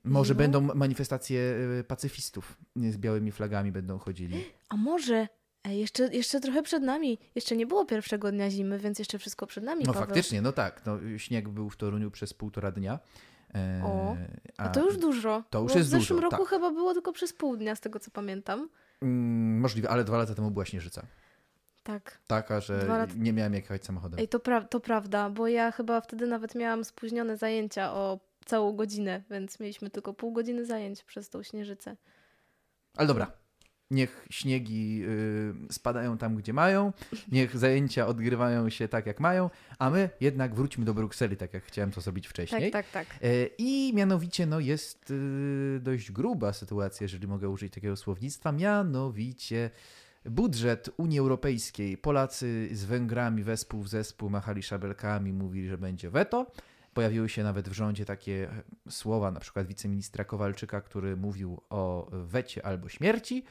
może 0.05 0.29
Zimą? 0.35 0.39
będą 0.39 0.61
manifestacje 0.61 1.41
e, 1.81 1.85
pacyfistów. 1.85 2.59
Z 2.77 2.97
białymi 2.97 3.33
flagami 3.33 3.73
będą 3.73 3.99
chodzili. 3.99 4.45
A 4.69 4.77
może... 4.77 5.29
Jeszcze, 5.69 6.15
jeszcze 6.15 6.41
trochę 6.41 6.63
przed 6.63 6.83
nami. 6.83 7.19
Jeszcze 7.35 7.57
nie 7.57 7.67
było 7.67 7.85
pierwszego 7.85 8.33
dnia 8.33 8.51
zimy, 8.51 8.79
więc 8.79 8.99
jeszcze 8.99 9.19
wszystko 9.19 9.47
przed 9.47 9.65
nami, 9.65 9.85
No 9.87 9.93
Paweł. 9.93 10.07
faktycznie, 10.07 10.43
no 10.43 10.53
tak. 10.53 10.83
No, 10.87 10.99
śnieg 11.19 11.49
był 11.49 11.71
w 11.71 11.77
Toruniu 11.77 12.11
przez 12.11 12.35
półtora 12.35 12.71
dnia. 12.73 12.99
E, 13.55 13.83
O, 13.85 14.17
A 14.57 14.69
to 14.69 14.85
już 14.85 14.97
dużo. 14.97 15.45
to 15.51 15.61
już 15.63 15.75
jest 15.75 15.89
w 15.89 15.91
zeszłym 15.91 16.17
dużo, 16.21 16.31
roku 16.31 16.43
tak. 16.43 16.51
chyba 16.51 16.71
było 16.71 16.95
tylko 16.95 17.13
przez 17.13 17.33
pół 17.33 17.57
dnia, 17.57 17.75
z 17.75 17.81
tego 17.81 18.01
co 18.01 18.11
pamiętam. 18.11 18.69
Mm, 19.03 19.61
możliwe, 19.61 19.89
ale 19.91 20.05
dwa 20.05 20.17
lata 20.19 20.35
temu 20.35 20.51
była 20.51 20.65
śnieżyca. 20.65 21.07
Tak. 21.83 22.21
Taka, 22.27 22.61
że 22.61 22.87
lata- 22.87 23.15
nie 23.17 23.33
miałem 23.33 23.55
jak 23.55 23.63
jechać 23.63 23.85
samochodem. 23.87 24.21
Ej, 24.21 24.29
to, 24.29 24.39
pra- 24.39 24.69
to 24.69 24.81
prawda, 24.81 25.31
bo 25.31 25.49
ja 25.49 25.73
chyba 25.73 26.01
wtedy 26.01 26.27
nawet 26.27 26.55
miałam 26.55 26.85
spóźnione 26.85 27.37
zajęcia 27.37 27.93
o 27.93 28.21
całą 28.45 28.73
godzinę, 28.77 29.23
więc 29.31 29.61
mieliśmy 29.61 29.91
tylko 29.91 30.15
pół 30.15 30.33
godziny 30.33 30.67
zajęć 30.67 31.05
przez 31.05 31.29
tą 31.29 31.43
śnieżycę. 31.43 31.97
Ale 32.97 33.09
dobra. 33.09 33.33
Niech 33.91 34.27
śniegi 34.31 35.03
y, 35.69 35.73
spadają 35.73 36.19
tam, 36.19 36.37
gdzie 36.37 36.53
mają, 36.53 36.93
niech 37.33 37.59
zajęcia 37.59 38.07
odgrywają 38.07 38.71
się 38.71 38.89
tak, 38.89 39.07
jak 39.07 39.21
mają, 39.21 39.51
a 39.79 39.91
my 39.91 40.11
jednak 40.21 40.55
wróćmy 40.55 40.85
do 40.85 40.95
Brukseli, 40.95 41.37
tak 41.37 41.55
jak 41.55 41.65
chciałem 41.65 41.91
to 41.91 42.01
zrobić 42.01 42.29
wcześniej. 42.29 42.71
Tak, 42.71 42.91
tak, 42.91 43.07
tak. 43.09 43.19
E, 43.23 43.47
I 43.59 43.93
mianowicie 43.95 44.47
no, 44.47 44.61
jest 44.61 45.11
y, 45.11 45.81
dość 45.83 46.13
gruba 46.13 46.53
sytuacja, 46.53 47.05
jeżeli 47.05 47.27
mogę 47.27 47.49
użyć 47.49 47.75
takiego 47.75 47.97
słownictwa, 47.97 48.53
mianowicie 48.53 49.71
budżet 50.25 50.91
Unii 50.97 51.19
Europejskiej. 51.19 51.99
Polacy 51.99 52.69
z 52.73 52.85
Węgrami 52.85 53.43
wespół 53.43 53.83
w 53.83 53.89
zespół 53.89 54.31
machali 54.31 54.63
szabelkami, 54.63 55.33
mówili, 55.33 55.69
że 55.69 55.79
będzie 55.79 56.11
weto. 56.11 56.47
Pojawiły 56.95 57.29
się 57.29 57.43
nawet 57.43 57.69
w 57.69 57.73
rządzie 57.73 58.05
takie 58.05 58.49
słowa, 58.91 59.31
na 59.31 59.41
przykład 59.41 59.67
wiceministra 59.67 60.25
Kowalczyka, 60.25 60.81
który 60.81 61.17
mówił 61.17 61.61
o 61.71 62.09
wecie 62.13 62.67
albo 62.67 62.89
śmierci. 62.89 63.45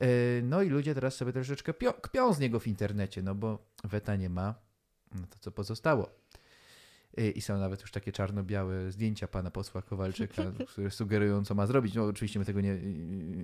E, 0.00 0.06
No 0.42 0.62
i 0.62 0.68
ludzie 0.68 0.94
teraz 0.94 1.14
sobie 1.16 1.32
troszeczkę 1.32 1.72
pio- 1.72 2.00
kpią 2.00 2.32
z 2.32 2.38
niego 2.38 2.60
w 2.60 2.66
internecie, 2.66 3.22
no 3.22 3.34
bo 3.34 3.58
weta 3.84 4.16
nie 4.16 4.30
ma, 4.30 4.54
no 5.14 5.26
to 5.30 5.38
co 5.38 5.50
pozostało. 5.52 6.10
Y, 7.18 7.30
I 7.30 7.40
są 7.40 7.58
nawet 7.58 7.80
już 7.80 7.90
takie 7.90 8.12
czarno-białe 8.12 8.90
zdjęcia 8.92 9.28
pana 9.28 9.50
posła 9.50 9.82
Kowalczyka, 9.82 10.42
które 10.68 10.90
sugerują, 10.90 11.44
co 11.44 11.54
ma 11.54 11.66
zrobić. 11.66 11.94
No 11.94 12.04
oczywiście 12.04 12.38
my 12.38 12.44
tego 12.44 12.60
nie, 12.60 12.78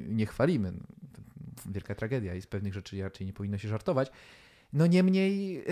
nie 0.09 0.27
chwalimy. 0.27 0.73
No, 0.73 0.79
wielka 1.73 1.95
tragedia 1.95 2.35
i 2.35 2.43
z 2.43 2.47
pewnych 2.47 2.75
rzeczy 2.75 3.03
raczej 3.03 3.27
nie 3.27 3.33
powinno 3.33 3.59
się 3.59 3.69
żartować. 3.69 4.11
No 4.73 4.87
niemniej 4.87 5.65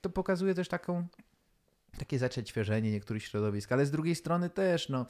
to 0.00 0.10
pokazuje 0.10 0.54
też 0.54 0.68
taką 0.68 1.06
takie 1.98 2.18
zacietrzewienie 2.18 2.92
niektórych 2.92 3.22
środowisk, 3.22 3.72
ale 3.72 3.86
z 3.86 3.90
drugiej 3.90 4.14
strony 4.14 4.50
też 4.50 4.88
no, 4.88 5.06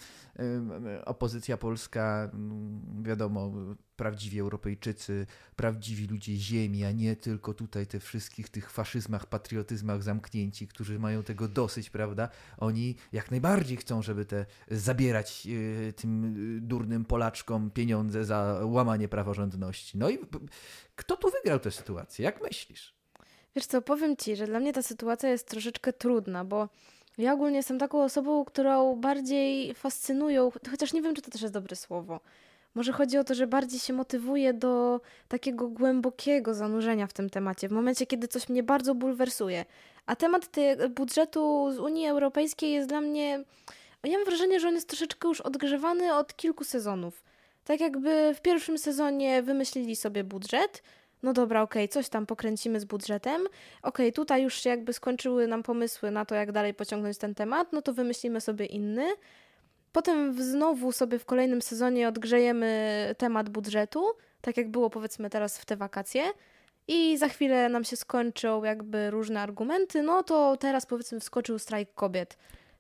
opozycja 1.05 1.57
polska, 1.57 2.31
mm, 2.35 3.03
wiadomo, 3.03 3.53
prawdziwi 3.97 4.41
Europejczycy, 4.41 5.27
prawdziwi 5.57 6.07
ludzie 6.07 6.37
ziemi, 6.37 6.85
a 6.85 6.93
nie 6.93 7.17
tylko 7.17 7.55
tutaj 7.55 7.87
te 7.87 8.01
wszystkich 8.01 8.49
tych 8.49 8.71
faszyzmach, 8.71 9.27
patriotyzmach 9.27 10.03
zamknięci, 10.03 10.69
którzy 10.69 10.99
mają 10.99 11.23
tego 11.23 11.49
dosyć, 11.49 11.91
prawda? 11.91 12.29
Oni 12.59 12.97
jak 13.13 13.31
najbardziej 13.31 13.77
chcą, 13.77 14.03
żeby 14.03 14.25
te 14.25 14.47
zabierać 14.71 15.47
y, 15.47 15.93
tym 15.97 16.35
durnym 16.69 17.05
Polaczkom 17.05 17.71
pieniądze 17.71 18.25
za 18.25 18.61
łamanie 18.63 19.09
praworządności. 19.09 19.99
No 19.99 20.11
i 20.11 20.19
kto 20.97 21.17
tu 21.17 21.31
wygrał 21.31 21.61
tę 21.61 21.71
sytuację? 21.71 22.25
Jak 22.25 22.43
myślisz? 22.43 22.97
Wiesz 23.57 23.67
co, 23.67 23.83
powiem 23.83 24.17
ci, 24.17 24.37
że 24.37 24.47
dla 24.47 24.61
mnie 24.61 24.73
ta 24.73 24.83
sytuacja 24.83 25.29
jest 25.29 25.49
troszeczkę 25.49 25.93
trudna, 25.93 26.45
bo 26.45 26.69
ja 27.19 27.33
ogólnie 27.33 27.57
jestem 27.57 27.79
taką 27.79 28.03
osobą, 28.03 28.45
którą 28.45 28.97
bardziej 28.97 29.75
fascynują, 29.75 30.53
chociaż 30.71 30.93
nie 30.93 31.03
wiem, 31.03 31.15
czy 31.15 31.23
to 31.23 31.31
też 31.31 31.43
jest 31.43 31.55
dobre 31.55 31.77
słowo. 31.77 32.21
Może 32.75 32.93
chodzi 32.93 33.19
o 33.19 33.25
to, 33.25 33.35
że 33.35 33.47
bardziej 33.47 33.81
się 33.81 33.93
motywuje 33.93 34.55
do 34.55 35.01
takiego 35.29 35.69
głębokiego 35.69 36.55
zanurzenia 36.55 37.07
w 37.07 37.13
tym 37.13 37.31
temacie, 37.31 37.69
w 37.69 37.73
momencie, 37.73 38.07
kiedy 38.07 38.29
coś 38.29 38.49
mnie 38.49 38.63
bardzo 38.63 38.95
bulwersuje. 38.95 39.65
A 40.07 40.17
temat 40.17 40.51
budżetu 40.91 41.73
z 41.73 41.79
Unii 41.79 42.07
Europejskiej 42.07 42.73
jest 42.73 42.89
dla 42.89 43.01
mnie. 43.01 43.45
Ja 44.05 44.19
mam 44.19 44.27
wrażenie, 44.27 44.61
że 44.61 44.69
on 44.69 44.75
jest 44.75 44.89
troszeczkę 44.89 45.29
już 45.29 45.41
odgrzewany 45.41 46.15
od 46.15 46.37
kilku 46.37 46.65
sezonów. 46.65 47.25
Tak 47.65 47.81
jakby 47.81 48.35
w 48.35 48.41
pierwszym 48.41 48.79
sezonie 48.79 49.43
wymyślili 49.43 49.97
sobie 49.97 50.25
budżet, 50.25 50.83
no 51.27 51.33
dobra, 51.33 51.63
okej, 51.63 51.85
okay, 51.85 51.89
coś 51.89 52.09
tam 52.09 52.27
pokręcimy 52.27 52.81
z 52.81 52.85
budżetem. 52.85 53.41
Okej, 53.43 53.51
okay, 53.83 54.13
tutaj 54.13 54.43
już 54.43 54.55
się 54.55 54.71
jakby 54.71 54.93
skończyły 54.93 55.47
nam 55.47 55.63
pomysły 55.63 56.11
na 56.11 56.25
to, 56.25 56.35
jak 56.35 56.53
dalej 56.53 56.75
pociągnąć 56.75 57.19
ten 57.19 57.35
temat, 57.35 57.73
no 57.73 57.83
to 57.83 57.93
wymyślimy 57.93 58.41
sobie 58.41 58.67
inny. 58.67 59.07
Potem 59.93 60.43
znowu 60.43 60.93
sobie 60.93 61.19
w 61.19 61.25
kolejnym 61.25 61.63
sezonie 61.63 62.09
odgrzejemy 62.09 63.15
temat 63.19 63.49
budżetu, 63.49 64.05
tak 64.41 64.57
jak 64.57 64.71
było 64.71 64.91
powiedzmy 64.91 65.31
teraz 65.31 65.59
w 65.59 65.65
te 65.65 65.77
wakacje. 65.77 66.23
I 66.89 67.19
za 67.19 67.29
chwilę 67.29 67.69
nam 67.69 67.85
się 67.85 67.97
skończą 67.97 68.65
jakby 68.65 69.11
różne 69.11 69.41
argumenty, 69.41 70.03
no 70.03 70.23
to 70.23 70.57
teraz 70.57 70.87
powiedzmy 70.87 71.21
wskoczył 71.21 71.59
strajk 71.59 71.95
kobiet. 71.95 72.37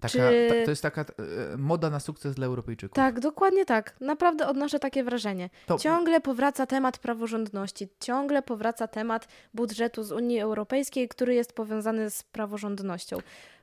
Taka, 0.07 0.31
Czy... 0.31 0.49
ta, 0.49 0.65
to 0.65 0.71
jest 0.71 0.83
taka 0.83 1.01
e, 1.01 1.57
moda 1.57 1.91
na 1.91 2.01
sukces 2.01 2.35
dla 2.35 2.47
Europejczyków. 2.47 2.95
Tak, 2.95 3.21
dokładnie 3.21 3.65
tak. 3.65 3.97
Naprawdę 4.01 4.49
odnoszę 4.49 4.79
takie 4.79 5.05
wrażenie. 5.05 5.51
To... 5.67 5.79
Ciągle 5.79 6.21
powraca 6.21 6.67
temat 6.67 6.99
praworządności, 6.99 7.89
ciągle 8.01 8.43
powraca 8.43 8.89
temat 8.89 9.29
budżetu 9.55 10.03
z 10.03 10.13
Unii 10.13 10.41
Europejskiej, 10.41 11.09
który 11.09 11.35
jest 11.35 11.53
powiązany 11.53 12.11
z 12.11 12.23
praworządnością. 12.23 13.19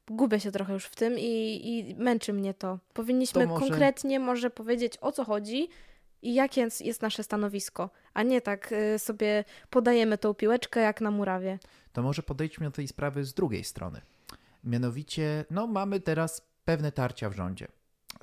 Gubię 0.08 0.40
się 0.40 0.52
trochę 0.52 0.74
już 0.74 0.86
w 0.86 0.96
tym 0.96 1.20
i, 1.20 1.62
i 1.64 1.96
męczy 1.96 2.34
mnie 2.34 2.54
to. 2.54 2.80
Powinniśmy 2.94 3.42
to 3.42 3.48
może... 3.48 3.66
konkretnie 3.66 4.20
może 4.20 4.50
powiedzieć 4.50 4.98
o 5.02 5.12
co 5.12 5.26
chodzi 5.26 5.70
i 6.22 6.34
jakie 6.34 6.68
jest 6.80 7.02
nasze 7.02 7.24
stanowisko, 7.24 7.90
a 8.14 8.24
nie 8.24 8.42
tak 8.42 8.72
y, 8.72 9.00
sobie 9.00 9.44
podajemy 9.70 10.18
tą 10.18 10.34
piłeczkę 10.34 10.80
jak 10.80 11.02
na 11.02 11.12
murawie. 11.12 11.60
To 11.94 12.02
może 12.02 12.24
podejdźmy 12.24 12.66
do 12.66 12.72
tej 12.72 12.88
sprawy 12.88 13.24
z 13.24 13.34
drugiej 13.34 13.64
strony. 13.64 14.02
Mianowicie, 14.64 15.46
no 15.50 15.68
mamy 15.68 16.00
teraz 16.00 16.42
pewne 16.66 16.92
tarcia 16.92 17.30
w 17.30 17.34
rządzie. 17.34 17.68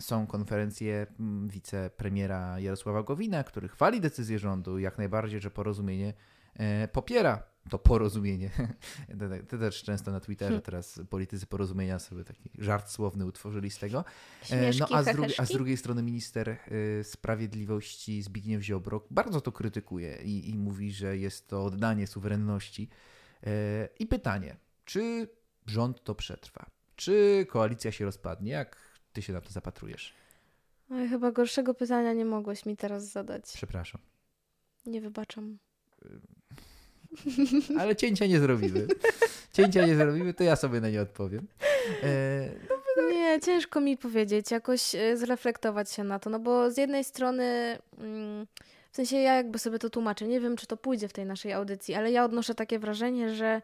Są 0.00 0.26
konferencje 0.26 1.06
mm, 1.20 1.48
wicepremiera 1.48 2.60
Jarosława 2.60 3.02
Gowina, 3.02 3.44
który 3.44 3.68
chwali 3.68 4.00
decyzję 4.00 4.38
rządu, 4.38 4.78
jak 4.78 4.98
najbardziej, 4.98 5.40
że 5.40 5.50
porozumienie 5.50 6.14
e, 6.54 6.88
popiera 6.88 7.42
to 7.70 7.78
porozumienie. 7.78 8.50
Ty 9.48 9.58
też 9.58 9.82
często 9.82 10.10
na 10.10 10.20
Twitterze 10.20 10.48
hmm. 10.48 10.62
teraz 10.62 11.00
politycy 11.10 11.46
porozumienia 11.46 11.98
sobie 11.98 12.24
taki 12.24 12.50
żart 12.58 12.90
słowny 12.90 13.26
utworzyli 13.26 13.70
z 13.70 13.78
tego. 13.78 14.04
E, 14.50 14.70
no 14.80 14.86
a 14.90 15.02
z, 15.02 15.06
drugi, 15.12 15.34
a 15.38 15.44
z 15.44 15.48
drugiej 15.48 15.76
strony 15.76 16.02
minister 16.02 16.48
e, 16.48 16.58
sprawiedliwości 17.04 18.22
Zbigniew 18.22 18.62
Ziobro 18.62 19.06
bardzo 19.10 19.40
to 19.40 19.52
krytykuje 19.52 20.22
i, 20.22 20.50
i 20.50 20.58
mówi, 20.58 20.92
że 20.92 21.16
jest 21.16 21.48
to 21.48 21.64
oddanie 21.64 22.06
suwerenności. 22.06 22.88
I 23.98 24.06
pytanie, 24.06 24.56
czy 24.84 25.28
rząd 25.70 26.04
to 26.04 26.14
przetrwa. 26.14 26.66
Czy 26.96 27.46
koalicja 27.48 27.92
się 27.92 28.04
rozpadnie? 28.04 28.52
Jak 28.52 28.76
ty 29.12 29.22
się 29.22 29.32
na 29.32 29.40
to 29.40 29.50
zapatrujesz? 29.50 30.14
Oj, 30.90 31.08
chyba 31.08 31.32
gorszego 31.32 31.74
pytania 31.74 32.12
nie 32.12 32.24
mogłeś 32.24 32.66
mi 32.66 32.76
teraz 32.76 33.04
zadać. 33.04 33.42
Przepraszam. 33.54 34.00
Nie 34.86 35.00
wybaczam. 35.00 35.58
Ale 37.78 37.96
cięcia 37.96 38.26
nie 38.26 38.40
zrobimy. 38.40 38.86
Cięcia 39.52 39.86
nie 39.86 39.96
zrobimy, 39.96 40.34
to 40.34 40.44
ja 40.44 40.56
sobie 40.56 40.80
na 40.80 40.90
nie 40.90 41.02
odpowiem. 41.02 41.46
E, 42.02 42.50
nie, 43.12 43.40
ciężko 43.40 43.80
mi 43.80 43.96
powiedzieć, 43.96 44.50
jakoś 44.50 44.94
e, 44.94 45.16
zreflektować 45.16 45.92
się 45.92 46.04
na 46.04 46.18
to, 46.18 46.30
no 46.30 46.38
bo 46.38 46.70
z 46.70 46.76
jednej 46.76 47.04
strony... 47.04 47.78
Mm, 47.98 48.46
w 48.92 48.96
sensie 48.96 49.16
ja 49.16 49.34
jakby 49.34 49.58
sobie 49.58 49.78
to 49.78 49.90
tłumaczę. 49.90 50.26
Nie 50.26 50.40
wiem, 50.40 50.56
czy 50.56 50.66
to 50.66 50.76
pójdzie 50.76 51.08
w 51.08 51.12
tej 51.12 51.26
naszej 51.26 51.52
audycji, 51.52 51.94
ale 51.94 52.10
ja 52.10 52.24
odnoszę 52.24 52.54
takie 52.54 52.78
wrażenie, 52.78 53.34
że 53.34 53.62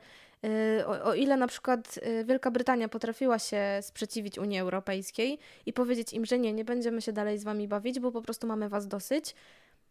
o, 0.86 1.04
o, 1.04 1.14
ile 1.14 1.36
na 1.36 1.46
przykład 1.46 1.98
y, 2.06 2.24
Wielka 2.24 2.50
Brytania 2.50 2.88
potrafiła 2.88 3.38
się 3.38 3.60
sprzeciwić 3.80 4.38
Unii 4.38 4.58
Europejskiej 4.58 5.38
i 5.66 5.72
powiedzieć 5.72 6.12
im, 6.12 6.26
że 6.26 6.38
nie, 6.38 6.52
nie 6.52 6.64
będziemy 6.64 7.02
się 7.02 7.12
dalej 7.12 7.38
z 7.38 7.44
wami 7.44 7.68
bawić, 7.68 8.00
bo 8.00 8.12
po 8.12 8.22
prostu 8.22 8.46
mamy 8.46 8.68
was 8.68 8.88
dosyć. 8.88 9.34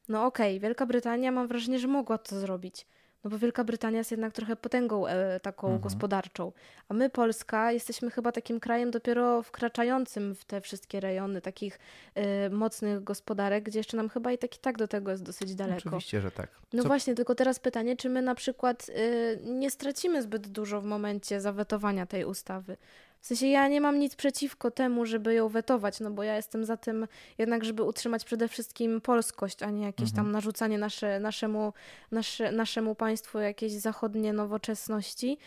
No 0.10 0.26
okej, 0.26 0.58
okay, 0.58 0.60
Wielka 0.60 0.86
Brytania 0.86 1.32
mam 1.32 1.48
wrażenie, 1.48 1.80
że 1.80 1.88
mogła 1.88 2.18
to 2.18 2.40
zrobić. 2.40 2.86
No 3.26 3.32
bo 3.32 3.38
Wielka 3.38 3.64
Brytania 3.64 3.98
jest 3.98 4.12
jednak 4.12 4.34
trochę 4.34 4.56
potęgą 4.56 5.08
e, 5.08 5.40
taką 5.40 5.68
mhm. 5.68 5.82
gospodarczą, 5.82 6.52
a 6.90 6.94
my 6.94 7.10
Polska 7.10 7.72
jesteśmy 7.72 8.12
chyba 8.12 8.32
takim 8.32 8.60
krajem 8.60 8.92
dopiero 8.92 9.44
wkraczającym 9.44 10.36
w 10.36 10.46
te 10.46 10.62
wszystkie 10.62 11.00
rejony 11.00 11.42
takich 11.42 11.80
e, 12.16 12.50
mocnych 12.50 13.04
gospodarek, 13.04 13.64
gdzie 13.64 13.80
jeszcze 13.80 13.98
nam 13.98 14.10
chyba 14.10 14.32
i 14.32 14.38
tak 14.38 14.56
i 14.56 14.60
tak 14.60 14.78
do 14.78 14.88
tego 14.88 15.12
jest 15.12 15.24
dosyć 15.24 15.56
daleko. 15.56 15.78
Oczywiście, 15.78 16.22
że 16.22 16.32
tak. 16.32 16.50
No 16.74 16.84
właśnie, 16.84 17.16
tylko 17.16 17.36
teraz 17.36 17.60
pytanie, 17.60 17.98
czy 17.98 18.10
my 18.10 18.22
na 18.22 18.36
przykład 18.36 18.88
e, 18.90 19.52
nie 19.52 19.72
stracimy 19.72 20.22
zbyt 20.22 20.48
dużo 20.48 20.82
w 20.82 20.86
momencie 20.86 21.42
zawetowania 21.42 22.06
tej 22.06 22.26
ustawy. 22.26 22.78
W 23.26 23.28
sensie 23.28 23.48
ja 23.48 23.68
nie 23.68 23.82
mam 23.82 24.00
nic 24.00 24.16
przeciwko 24.16 24.72
temu, 24.72 25.06
żeby 25.06 25.34
ją 25.34 25.50
wetować, 25.50 26.00
no 26.00 26.12
bo 26.12 26.24
ja 26.24 26.36
jestem 26.36 26.66
za 26.66 26.78
tym 26.78 27.08
jednak, 27.38 27.66
żeby 27.66 27.84
utrzymać 27.84 28.26
przede 28.26 28.48
wszystkim 28.48 29.02
polskość, 29.02 29.64
a 29.64 29.70
nie 29.70 29.86
jakieś 29.86 30.10
mhm. 30.10 30.16
tam 30.16 30.32
narzucanie 30.32 30.78
nasze, 30.78 31.20
naszemu, 31.20 31.74
nasze, 32.12 32.52
naszemu 32.52 32.96
państwu 32.96 33.40
jakiejś 33.40 33.74
zachodnie 33.74 34.34
nowoczesności. 34.34 35.38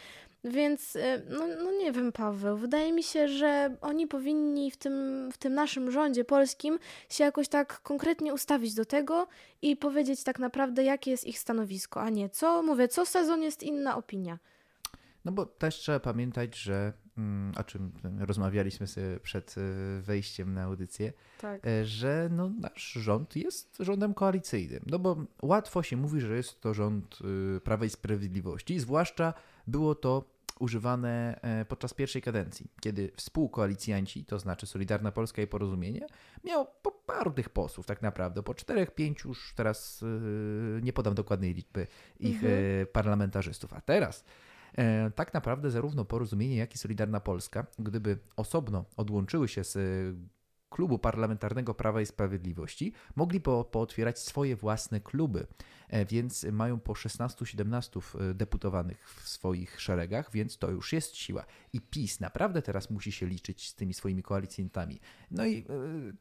Więc 0.44 0.96
y, 0.96 1.22
no, 1.28 1.46
no 1.64 1.72
nie 1.72 1.92
wiem, 1.92 2.12
Paweł, 2.12 2.56
wydaje 2.56 2.92
mi 2.92 3.02
się, 3.02 3.28
że 3.28 3.76
oni 3.80 4.06
powinni 4.06 4.70
w 4.70 4.76
tym, 4.76 5.28
w 5.32 5.38
tym 5.38 5.54
naszym 5.54 5.90
rządzie 5.90 6.24
polskim 6.24 6.78
się 7.10 7.24
jakoś 7.24 7.48
tak 7.48 7.80
konkretnie 7.80 8.34
ustawić 8.34 8.74
do 8.74 8.84
tego 8.84 9.26
i 9.62 9.76
powiedzieć 9.76 10.22
tak 10.24 10.38
naprawdę, 10.38 10.84
jakie 10.84 11.10
jest 11.10 11.26
ich 11.26 11.38
stanowisko, 11.38 12.00
a 12.00 12.10
nie 12.10 12.28
co, 12.28 12.62
mówię, 12.62 12.88
co 12.88 13.06
sezon 13.06 13.42
jest 13.42 13.62
inna 13.62 13.96
opinia. 13.96 14.38
No 15.24 15.32
bo 15.32 15.46
też 15.46 15.74
trzeba 15.74 16.00
pamiętać, 16.00 16.56
że 16.56 16.92
o 17.56 17.64
czym 17.64 17.92
rozmawialiśmy 18.18 18.86
sobie 18.86 19.20
przed 19.20 19.54
e, 19.58 20.00
wejściem 20.02 20.54
na 20.54 20.62
audycję, 20.62 21.12
tak. 21.40 21.66
E, 21.66 21.84
że 21.84 22.28
no, 22.32 22.50
nasz 22.60 22.92
rząd 22.92 23.36
jest 23.36 23.76
rządem 23.80 24.14
koalicyjnym. 24.14 24.82
No 24.86 24.98
bo 24.98 25.16
łatwo 25.42 25.82
się 25.82 25.96
mówi, 25.96 26.20
że 26.20 26.36
jest 26.36 26.60
to 26.60 26.74
rząd 26.74 27.18
e, 27.56 27.60
Prawa 27.60 27.84
i 27.84 27.90
Sprawiedliwości, 27.90 28.80
zwłaszcza 28.80 29.34
było 29.66 29.94
to 29.94 30.38
używane 30.58 31.40
podczas 31.68 31.94
pierwszej 31.94 32.22
kadencji, 32.22 32.66
kiedy 32.80 33.12
współkoalicjanci, 33.16 34.24
to 34.24 34.38
znaczy 34.38 34.66
Solidarna 34.66 35.12
Polska 35.12 35.42
i 35.42 35.46
Porozumienie, 35.46 36.06
miał 36.44 36.66
po 36.82 36.92
paru 36.92 37.30
tych 37.30 37.48
posłów 37.48 37.86
tak 37.86 38.02
naprawdę, 38.02 38.42
po 38.42 38.54
czterech, 38.54 38.94
pięciu 38.94 39.28
już 39.28 39.54
teraz 39.56 40.04
nie 40.82 40.92
podam 40.92 41.14
dokładnej 41.14 41.54
liczby 41.54 41.86
ich 42.20 42.44
mhm. 42.44 42.86
parlamentarzystów, 42.92 43.72
a 43.72 43.80
teraz 43.80 44.24
E, 44.24 44.47
tak 45.14 45.34
naprawdę 45.34 45.70
zarówno 45.70 46.04
Porozumienie, 46.04 46.56
jak 46.56 46.74
i 46.74 46.78
Solidarna 46.78 47.20
Polska, 47.20 47.66
gdyby 47.78 48.18
osobno 48.36 48.84
odłączyły 48.96 49.48
się 49.48 49.64
z 49.64 49.76
e, 49.76 49.80
klubu 50.70 50.98
parlamentarnego 50.98 51.74
Prawa 51.74 52.00
i 52.00 52.06
Sprawiedliwości, 52.06 52.92
mogli 53.16 53.40
po, 53.40 53.64
pootwierać 53.64 54.18
swoje 54.18 54.56
własne 54.56 55.00
kluby, 55.00 55.46
e, 55.88 56.04
więc 56.04 56.44
mają 56.44 56.80
po 56.80 56.92
16-17 56.92 58.34
deputowanych 58.34 59.10
w 59.10 59.28
swoich 59.28 59.80
szeregach, 59.80 60.30
więc 60.32 60.58
to 60.58 60.70
już 60.70 60.92
jest 60.92 61.16
siła. 61.16 61.44
I 61.72 61.80
PiS 61.80 62.20
naprawdę 62.20 62.62
teraz 62.62 62.90
musi 62.90 63.12
się 63.12 63.26
liczyć 63.26 63.68
z 63.68 63.74
tymi 63.74 63.94
swoimi 63.94 64.22
koalicjantami. 64.22 65.00
No 65.30 65.46
i 65.46 65.64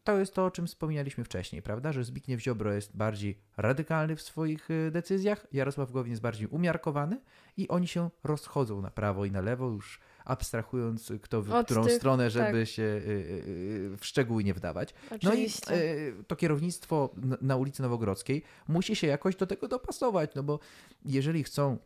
to 0.04 0.20
jest 0.20 0.34
to, 0.34 0.46
o 0.46 0.51
czym 0.51 0.68
wspominaliśmy 0.68 1.24
wcześniej, 1.24 1.62
prawda, 1.62 1.94
że 1.94 2.04
Zbigniew 2.04 2.42
Ziobro 2.42 2.74
jest 2.74 2.98
bardziej 2.98 3.38
radykalny 3.58 4.16
w 4.16 4.22
swoich 4.22 4.70
decyzjach, 4.92 5.48
Jarosław 5.51 5.92
Gowin 5.92 6.12
jest 6.12 6.22
bardziej 6.22 6.48
umiarkowany, 6.48 7.22
i 7.58 7.68
oni 7.68 7.88
się 7.88 8.10
rozchodzą 8.24 8.82
na 8.82 8.92
prawo 8.92 9.25
i 9.25 9.32
na 9.32 9.42
lewo, 9.42 9.70
już 9.70 10.00
abstrahując 10.28 11.12
kto 11.22 11.42
w 11.42 11.52
Od 11.52 11.66
którą 11.66 11.84
tych, 11.84 11.94
stronę, 11.94 12.30
żeby 12.30 12.60
tak. 12.60 12.68
się 12.68 12.84
y, 12.84 12.86
y, 12.86 13.94
y, 13.94 13.98
w 13.98 14.06
szczegóły 14.06 14.44
nie 14.44 14.54
wdawać. 14.54 14.94
Oczywiście. 15.12 15.66
No 15.70 15.76
i 15.76 16.24
to 16.24 16.36
kierownictwo 16.36 17.10
na 17.42 17.56
ulicy 17.56 17.82
Nowogrodzkiej 17.82 18.44
musi 18.68 18.96
się 18.96 19.08
jakoś 19.08 19.36
do 19.36 19.48
tego 19.48 19.68
dopasować, 19.68 20.32
no 20.36 20.44
bo 20.44 20.60
jeżeli 21.06 21.44
chcą 21.44 21.78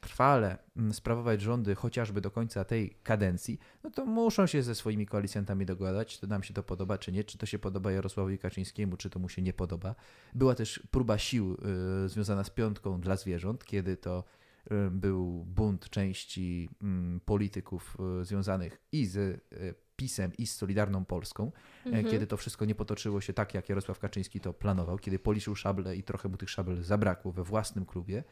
trwale 0.00 0.58
mm, 0.76 0.92
sprawować 0.92 1.40
rządy 1.40 1.74
chociażby 1.74 2.20
do 2.20 2.30
końca 2.30 2.64
tej 2.64 2.96
kadencji, 3.02 3.58
no 3.84 3.90
to 3.90 4.06
muszą 4.06 4.46
się 4.46 4.62
ze 4.62 4.74
swoimi 4.74 5.06
koalicjantami 5.06 5.66
dogadać, 5.66 6.18
czy 6.18 6.26
nam 6.26 6.42
się 6.42 6.54
to 6.54 6.62
podoba, 6.62 6.98
czy 6.98 7.12
nie, 7.12 7.24
czy 7.24 7.38
to 7.38 7.46
się 7.46 7.58
podoba 7.58 7.92
Jarosławowi 7.92 8.38
Kaczyńskiemu, 8.38 8.96
czy 8.96 9.10
to 9.10 9.18
mu 9.18 9.28
się 9.28 9.42
nie 9.42 9.52
podoba. 9.52 9.94
Była 10.34 10.54
też 10.54 10.82
próba 10.90 11.18
sił 11.18 11.56
y, 12.04 12.08
związana 12.08 12.44
z 12.44 12.50
piątką 12.50 13.00
dla 13.00 13.16
zwierząt, 13.16 13.64
kiedy 13.64 13.96
to 13.96 14.24
był 14.90 15.44
bunt 15.44 15.90
części 15.90 16.68
y, 17.16 17.20
polityków 17.20 17.96
y, 18.20 18.24
związanych 18.24 18.80
i 18.92 19.06
z 19.06 19.16
y, 19.16 19.40
PiSem 19.96 20.32
i 20.38 20.46
z 20.46 20.54
Solidarną 20.56 21.04
Polską, 21.04 21.52
e, 21.86 21.88
Mhm. 21.88 22.04
kiedy 22.10 22.26
to 22.26 22.36
wszystko 22.36 22.64
nie 22.64 22.74
potoczyło 22.74 23.20
się 23.20 23.32
tak, 23.32 23.54
jak 23.54 23.68
Jarosław 23.68 23.98
Kaczyński 23.98 24.40
to 24.40 24.52
planował, 24.52 24.98
kiedy 24.98 25.18
policzył 25.18 25.56
szable 25.56 25.96
i 25.96 26.02
trochę 26.02 26.28
mu 26.28 26.36
tych 26.36 26.50
szabel 26.50 26.82
zabrakło 26.82 27.32
we 27.32 27.44
własnym 27.44 27.86
klubie. 27.86 28.24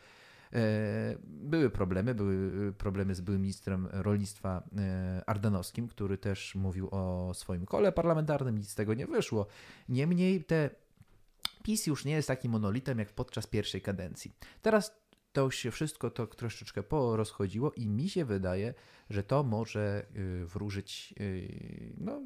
E, 0.52 1.16
Były 1.24 1.70
problemy, 1.70 2.14
były 2.14 2.72
problemy 2.72 3.14
z 3.14 3.20
byłym 3.20 3.42
ministrem 3.42 3.88
rolnictwa 3.92 4.62
e, 4.78 5.22
Ardanowskim, 5.26 5.88
który 5.88 6.18
też 6.18 6.54
mówił 6.54 6.88
o 6.90 7.32
swoim 7.34 7.66
kole 7.66 7.92
parlamentarnym, 7.92 8.58
nic 8.58 8.70
z 8.70 8.74
tego 8.74 8.94
nie 8.94 9.06
wyszło. 9.06 9.46
Niemniej 9.88 10.44
te 10.44 10.70
PiS 11.62 11.86
już 11.86 12.04
nie 12.04 12.12
jest 12.12 12.28
takim 12.28 12.52
monolitem 12.52 12.98
jak 12.98 13.12
podczas 13.12 13.46
pierwszej 13.46 13.80
kadencji. 13.80 14.32
Teraz 14.62 14.99
to 15.32 15.50
się 15.50 15.70
wszystko 15.70 16.10
to 16.10 16.26
troszeczkę 16.26 16.82
porozchodziło 16.82 17.72
i 17.72 17.88
mi 17.88 18.08
się 18.08 18.24
wydaje, 18.24 18.74
że 19.10 19.22
to 19.22 19.42
może 19.42 20.06
y, 20.16 20.46
wróżyć, 20.46 21.14
y, 21.20 21.92
no 21.98 22.20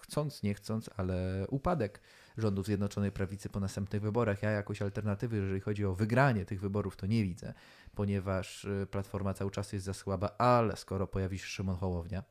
chcąc, 0.00 0.42
nie 0.42 0.54
chcąc, 0.54 0.90
ale 0.96 1.46
upadek 1.48 2.00
rządów 2.38 2.66
Zjednoczonej 2.66 3.12
Prawicy 3.12 3.48
po 3.48 3.60
następnych 3.60 4.02
wyborach. 4.02 4.42
Ja 4.42 4.50
jakoś 4.50 4.82
alternatywy, 4.82 5.36
jeżeli 5.36 5.60
chodzi 5.60 5.84
o 5.84 5.94
wygranie 5.94 6.44
tych 6.44 6.60
wyborów, 6.60 6.96
to 6.96 7.06
nie 7.06 7.22
widzę, 7.22 7.54
ponieważ 7.94 8.64
y, 8.64 8.86
Platforma 8.90 9.34
cały 9.34 9.50
czas 9.50 9.72
jest 9.72 9.86
za 9.86 9.94
słaba, 9.94 10.36
ale 10.38 10.76
skoro 10.76 11.06
pojawi 11.06 11.38
się 11.38 11.46
Szymon 11.46 11.76
Hołownia, 11.76 12.22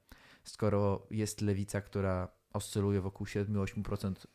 skoro 0.44 1.08
jest 1.12 1.42
lewica, 1.42 1.82
która 1.82 2.28
oscyluje 2.54 3.02
wokół 3.02 3.28
7-8% 3.28 4.26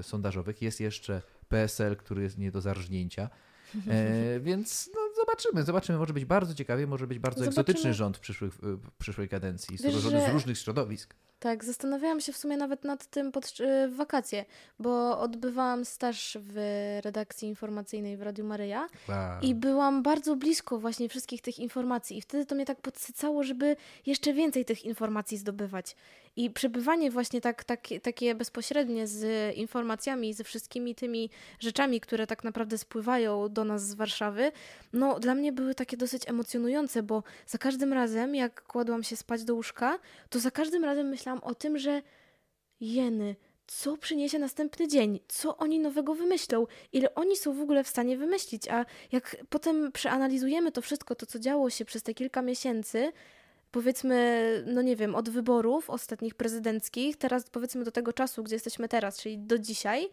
y, 0.00 0.02
sondażowych, 0.02 0.62
jest 0.62 0.80
jeszcze 0.80 1.22
PSL, 1.48 1.96
który 1.96 2.22
jest 2.22 2.38
nie 2.38 2.50
do 2.50 2.60
zarżnięcia, 2.60 3.30
E, 3.88 4.40
więc 4.40 4.90
no, 4.94 5.00
zobaczymy, 5.28 5.62
zobaczymy. 5.62 5.98
Może 5.98 6.12
być 6.12 6.24
bardzo 6.24 6.54
ciekawie, 6.54 6.86
może 6.86 7.06
być 7.06 7.18
bardzo 7.18 7.40
Zobaczymy. 7.40 7.60
egzotyczny 7.60 7.94
rząd 7.94 8.16
w, 8.16 8.20
przyszłych, 8.20 8.54
w 8.54 8.90
przyszłej 8.98 9.28
kadencji, 9.28 9.76
Wiesz, 9.76 9.92
złożony 9.92 10.20
z 10.22 10.26
że- 10.26 10.32
różnych 10.32 10.58
środowisk. 10.58 11.14
Tak, 11.40 11.64
zastanawiałam 11.64 12.20
się 12.20 12.32
w 12.32 12.36
sumie 12.36 12.56
nawet 12.56 12.84
nad 12.84 13.06
tym 13.06 13.32
pod, 13.32 13.52
w 13.92 13.96
wakacje, 13.96 14.44
bo 14.78 15.20
odbywałam 15.20 15.84
staż 15.84 16.38
w 16.40 16.54
redakcji 17.04 17.48
informacyjnej 17.48 18.16
w 18.16 18.22
Radiu 18.22 18.44
Maryja 18.44 18.88
Wow. 19.08 19.40
i 19.42 19.54
byłam 19.54 20.02
bardzo 20.02 20.36
blisko 20.36 20.78
właśnie 20.78 21.08
wszystkich 21.08 21.42
tych 21.42 21.58
informacji 21.58 22.18
i 22.18 22.20
wtedy 22.22 22.46
to 22.46 22.54
mnie 22.54 22.64
tak 22.66 22.80
podsycało, 22.80 23.42
żeby 23.42 23.76
jeszcze 24.06 24.32
więcej 24.34 24.64
tych 24.64 24.84
informacji 24.84 25.38
zdobywać. 25.38 25.96
I 26.38 26.50
przebywanie 26.50 27.10
właśnie 27.10 27.40
tak, 27.40 27.64
tak, 27.64 27.80
takie 28.02 28.34
bezpośrednie 28.34 29.06
z 29.06 29.54
informacjami, 29.56 30.34
ze 30.34 30.44
wszystkimi 30.44 30.94
tymi 30.94 31.30
rzeczami, 31.60 32.00
które 32.00 32.26
tak 32.26 32.44
naprawdę 32.44 32.78
spływają 32.78 33.48
do 33.48 33.64
nas 33.64 33.86
z 33.86 33.94
Warszawy, 33.94 34.52
no 34.92 35.20
dla 35.20 35.34
mnie 35.34 35.52
były 35.52 35.74
takie 35.74 35.96
dosyć 35.96 36.28
emocjonujące, 36.28 37.02
bo 37.02 37.22
za 37.46 37.58
każdym 37.58 37.92
razem, 37.92 38.34
jak 38.34 38.62
kładłam 38.62 39.02
się 39.02 39.16
spać 39.16 39.44
do 39.44 39.54
łóżka, 39.54 39.98
to 40.30 40.38
za 40.40 40.50
każdym 40.50 40.84
razem 40.84 41.08
myślałam 41.08 41.42
o 41.42 41.54
tym, 41.54 41.78
że 41.78 42.02
jeny, 42.80 43.36
co 43.66 43.96
przyniesie 43.96 44.38
następny 44.38 44.88
dzień, 44.88 45.20
co 45.28 45.56
oni 45.56 45.78
nowego 45.78 46.14
wymyślą, 46.14 46.66
ile 46.92 47.14
oni 47.14 47.36
są 47.36 47.52
w 47.52 47.60
ogóle 47.60 47.84
w 47.84 47.88
stanie 47.88 48.16
wymyślić, 48.16 48.68
a 48.68 48.86
jak 49.12 49.36
potem 49.48 49.92
przeanalizujemy 49.92 50.72
to 50.72 50.82
wszystko, 50.82 51.14
to 51.14 51.26
co 51.26 51.38
działo 51.38 51.70
się 51.70 51.84
przez 51.84 52.02
te 52.02 52.14
kilka 52.14 52.42
miesięcy, 52.42 53.12
powiedzmy, 53.70 54.64
no 54.66 54.82
nie 54.82 54.96
wiem, 54.96 55.14
od 55.14 55.30
wyborów 55.30 55.90
ostatnich 55.90 56.34
prezydenckich, 56.34 57.16
teraz 57.16 57.50
powiedzmy 57.50 57.84
do 57.84 57.90
tego 57.90 58.12
czasu, 58.12 58.42
gdzie 58.42 58.56
jesteśmy 58.56 58.88
teraz, 58.88 59.22
czyli 59.22 59.38
do 59.38 59.58
dzisiaj, 59.58 60.08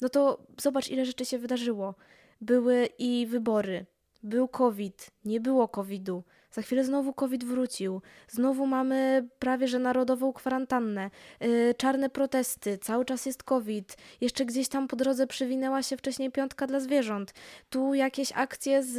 no 0.00 0.08
to 0.08 0.46
zobacz, 0.60 0.88
ile 0.88 1.06
rzeczy 1.06 1.24
się 1.24 1.38
wydarzyło. 1.38 1.94
Były 2.40 2.88
i 2.98 3.26
wybory, 3.26 3.86
był 4.22 4.48
COVID, 4.48 5.10
nie 5.24 5.40
było 5.40 5.68
COVID-u, 5.68 6.22
za 6.54 6.62
chwilę 6.62 6.84
znowu 6.84 7.12
COVID 7.12 7.44
wrócił, 7.44 8.02
znowu 8.28 8.66
mamy 8.66 9.28
prawie 9.38 9.68
że 9.68 9.78
narodową 9.78 10.32
kwarantannę, 10.32 11.10
yy, 11.40 11.74
czarne 11.76 12.10
protesty, 12.10 12.78
cały 12.78 13.04
czas 13.04 13.26
jest 13.26 13.42
COVID, 13.42 13.96
jeszcze 14.20 14.44
gdzieś 14.44 14.68
tam 14.68 14.88
po 14.88 14.96
drodze 14.96 15.26
przywinęła 15.26 15.82
się 15.82 15.96
wcześniej 15.96 16.30
piątka 16.30 16.66
dla 16.66 16.80
zwierząt, 16.80 17.34
tu 17.70 17.94
jakieś 17.94 18.32
akcje 18.32 18.82
z, 18.82 18.94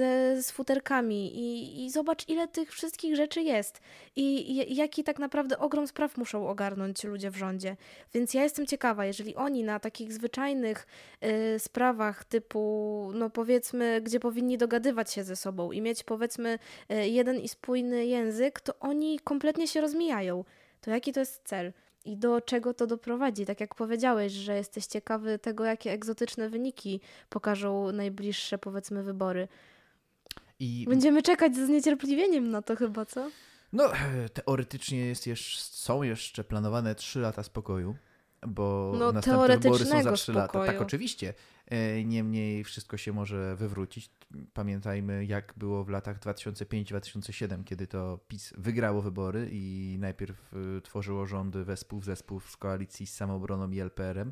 z 0.46 0.52
futerkami 0.52 1.38
i, 1.38 1.86
i 1.86 1.90
zobacz 1.92 2.30
ile 2.30 2.48
tych 2.48 2.72
wszystkich 2.72 3.16
rzeczy 3.16 3.42
jest. 3.42 3.82
I, 4.16 4.52
i 4.52 4.76
jaki 4.76 5.04
tak 5.04 5.20
naprawdę 5.20 5.60
ogrom 5.60 5.88
spraw 5.88 6.18
muszą 6.18 6.48
ogarnąć 6.48 7.04
ludzie 7.04 7.32
w 7.32 7.38
rządzie. 7.38 7.78
Więc 8.14 8.34
ja 8.34 8.44
jestem 8.44 8.66
ciekawa, 8.66 9.06
jeżeli 9.06 9.36
oni 9.36 9.64
na 9.64 9.80
takich 9.80 10.14
zwyczajnych 10.14 10.88
y, 11.56 11.60
sprawach 11.60 12.24
typu, 12.26 13.12
no 13.14 13.30
powiedzmy, 13.30 14.02
gdzie 14.02 14.20
powinni 14.20 14.58
dogadywać 14.58 15.14
się 15.14 15.24
ze 15.24 15.36
sobą 15.36 15.72
i 15.72 15.82
mieć 15.82 16.04
powiedzmy 16.04 16.60
y, 16.92 17.08
jeden 17.08 17.40
i 17.46 17.50
spójny 17.50 18.06
język, 18.06 18.60
to 18.60 18.80
oni 18.80 19.20
kompletnie 19.20 19.68
się 19.68 19.82
rozmijają. 19.82 20.44
To 20.82 20.92
jaki 20.92 21.14
to 21.14 21.20
jest 21.20 21.42
cel? 21.44 21.74
I 22.06 22.18
do 22.18 22.42
czego 22.42 22.74
to 22.74 22.88
doprowadzi? 22.88 23.46
Tak 23.46 23.60
jak 23.60 23.76
powiedziałeś, 23.76 24.32
że 24.32 24.56
jesteś 24.56 24.86
ciekawy 24.86 25.40
tego, 25.40 25.66
jakie 25.66 25.92
egzotyczne 25.92 26.50
wyniki 26.50 27.02
pokażą 27.30 27.92
najbliższe, 27.92 28.58
powiedzmy, 28.58 29.04
wybory. 29.04 29.48
I 30.60 30.86
Będziemy 30.90 31.22
czekać 31.22 31.56
z 31.56 31.70
niecierpliwieniem 31.70 32.50
na 32.50 32.62
to 32.62 32.76
chyba, 32.76 33.06
co? 33.06 33.30
no, 33.74 33.84
teoretycznie 34.34 35.06
jest 35.06 35.28
jeszcze, 35.28 35.62
są 35.62 36.04
jeszcze 36.04 36.44
planowane 36.44 36.96
3 36.96 37.20
lata 37.20 37.44
spokoju, 37.44 37.96
bo 38.48 38.94
No, 39.00 39.12
następne 39.12 39.42
wybory 39.42 39.54
są 39.54 39.62
za 39.62 39.78
teoretycznego 39.78 40.12
3 40.12 40.34
lata. 40.34 40.66
Tak, 40.66 40.82
oczywiście. 40.82 41.34
E, 41.68 42.04
Niemniej 42.04 42.64
wszystko 42.64 42.98
się 42.98 43.14
może 43.14 43.56
wywrócić. 43.56 44.10
Pamiętajmy, 44.54 45.26
jak 45.26 45.54
było 45.58 45.84
w 45.84 45.90
latach 45.90 46.20
2005-2007, 46.20 47.64
kiedy 47.64 47.88
to 47.88 48.20
PiS 48.28 48.54
wygrało 48.58 49.02
wybory 49.02 49.50
i 49.52 49.96
najpierw 50.00 50.54
y, 50.78 50.82
tworzyło 50.82 51.26
rządy 51.26 51.66
wespół 51.66 52.00
w 52.00 52.06
zespół 52.06 52.40
z 52.40 52.58
koalicji 52.58 53.08
z 53.08 53.14
Samoobroną 53.14 53.72
i 53.72 53.80
LPR-em, 53.80 54.32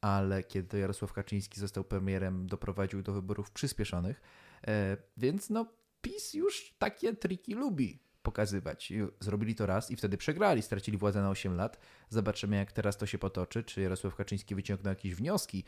ale 0.00 0.42
kiedy 0.42 0.68
to 0.68 0.76
Jarosław 0.76 1.12
Kaczyński 1.12 1.60
został 1.60 1.84
premierem, 1.84 2.46
doprowadził 2.46 3.02
do 3.02 3.12
wyborów 3.12 3.50
przyspieszonych. 3.50 4.20
E, 4.66 4.96
Więc 5.16 5.50
no, 5.50 5.66
PiS 6.02 6.34
już 6.34 6.74
takie 6.78 7.14
triki 7.14 7.54
lubi 7.54 8.02
pokazywać. 8.22 8.92
Zrobili 9.20 9.54
to 9.54 9.66
raz 9.66 9.90
i 9.90 9.96
wtedy 9.96 10.16
przegrali, 10.16 10.62
stracili 10.62 10.98
władzę 10.98 11.22
na 11.22 11.30
8 11.30 11.56
lat. 11.56 11.78
Zobaczymy, 12.08 12.56
jak 12.56 12.72
teraz 12.72 12.96
to 12.96 13.06
się 13.06 13.18
potoczy. 13.18 13.64
Czy 13.64 13.80
Jarosław 13.80 14.14
Kaczyński 14.14 14.54
wyciągnął 14.54 14.90
jakieś 14.90 15.14
wnioski, 15.14 15.64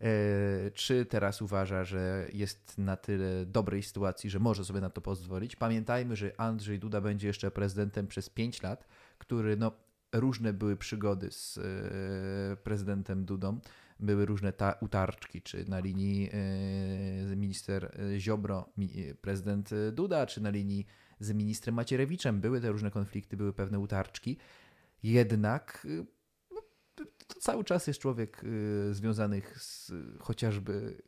e, 0.00 0.70
czy 0.70 1.06
teraz 1.06 1.42
uważa, 1.42 1.84
że 1.84 2.28
jest 2.32 2.78
na 2.78 2.96
tyle 2.96 3.46
dobrej 3.46 3.82
sytuacji, 3.82 4.30
że 4.30 4.38
może 4.38 4.64
sobie 4.64 4.80
na 4.80 4.90
to 4.90 5.00
pozwolić. 5.00 5.56
Pamiętajmy, 5.56 6.16
że 6.16 6.40
Andrzej 6.40 6.78
Duda 6.78 7.00
będzie 7.00 7.26
jeszcze 7.26 7.50
prezydentem 7.50 8.06
przez 8.06 8.28
5 8.28 8.62
lat, 8.62 8.86
który 9.18 9.56
no, 9.56 9.72
różne 10.12 10.52
były 10.52 10.76
przygody 10.76 11.30
z 11.30 11.58
e, 11.58 12.56
prezydentem 12.56 13.24
Dudą. 13.24 13.60
Były 14.00 14.26
różne 14.26 14.52
ta, 14.52 14.76
utarczki, 14.80 15.42
czy 15.42 15.70
na 15.70 15.80
linii 15.80 16.30
e, 17.32 17.36
minister 17.36 17.96
Ziobro, 18.18 18.68
prezydent 19.20 19.70
Duda, 19.92 20.26
czy 20.26 20.40
na 20.42 20.50
linii 20.50 20.86
z 21.20 21.32
ministrem 21.32 21.74
Macierewiczem. 21.74 22.40
Były 22.40 22.60
te 22.60 22.72
różne 22.72 22.90
konflikty, 22.90 23.36
były 23.36 23.52
pewne 23.52 23.78
utarczki. 23.78 24.36
Jednak 25.02 25.86
y, 25.90 26.06
no, 26.50 26.62
to 27.26 27.40
cały 27.40 27.64
czas 27.64 27.86
jest 27.86 28.00
człowiek 28.00 28.44
y, 28.44 28.94
związany 28.94 29.42
z, 29.56 29.92
chociażby 30.20 31.02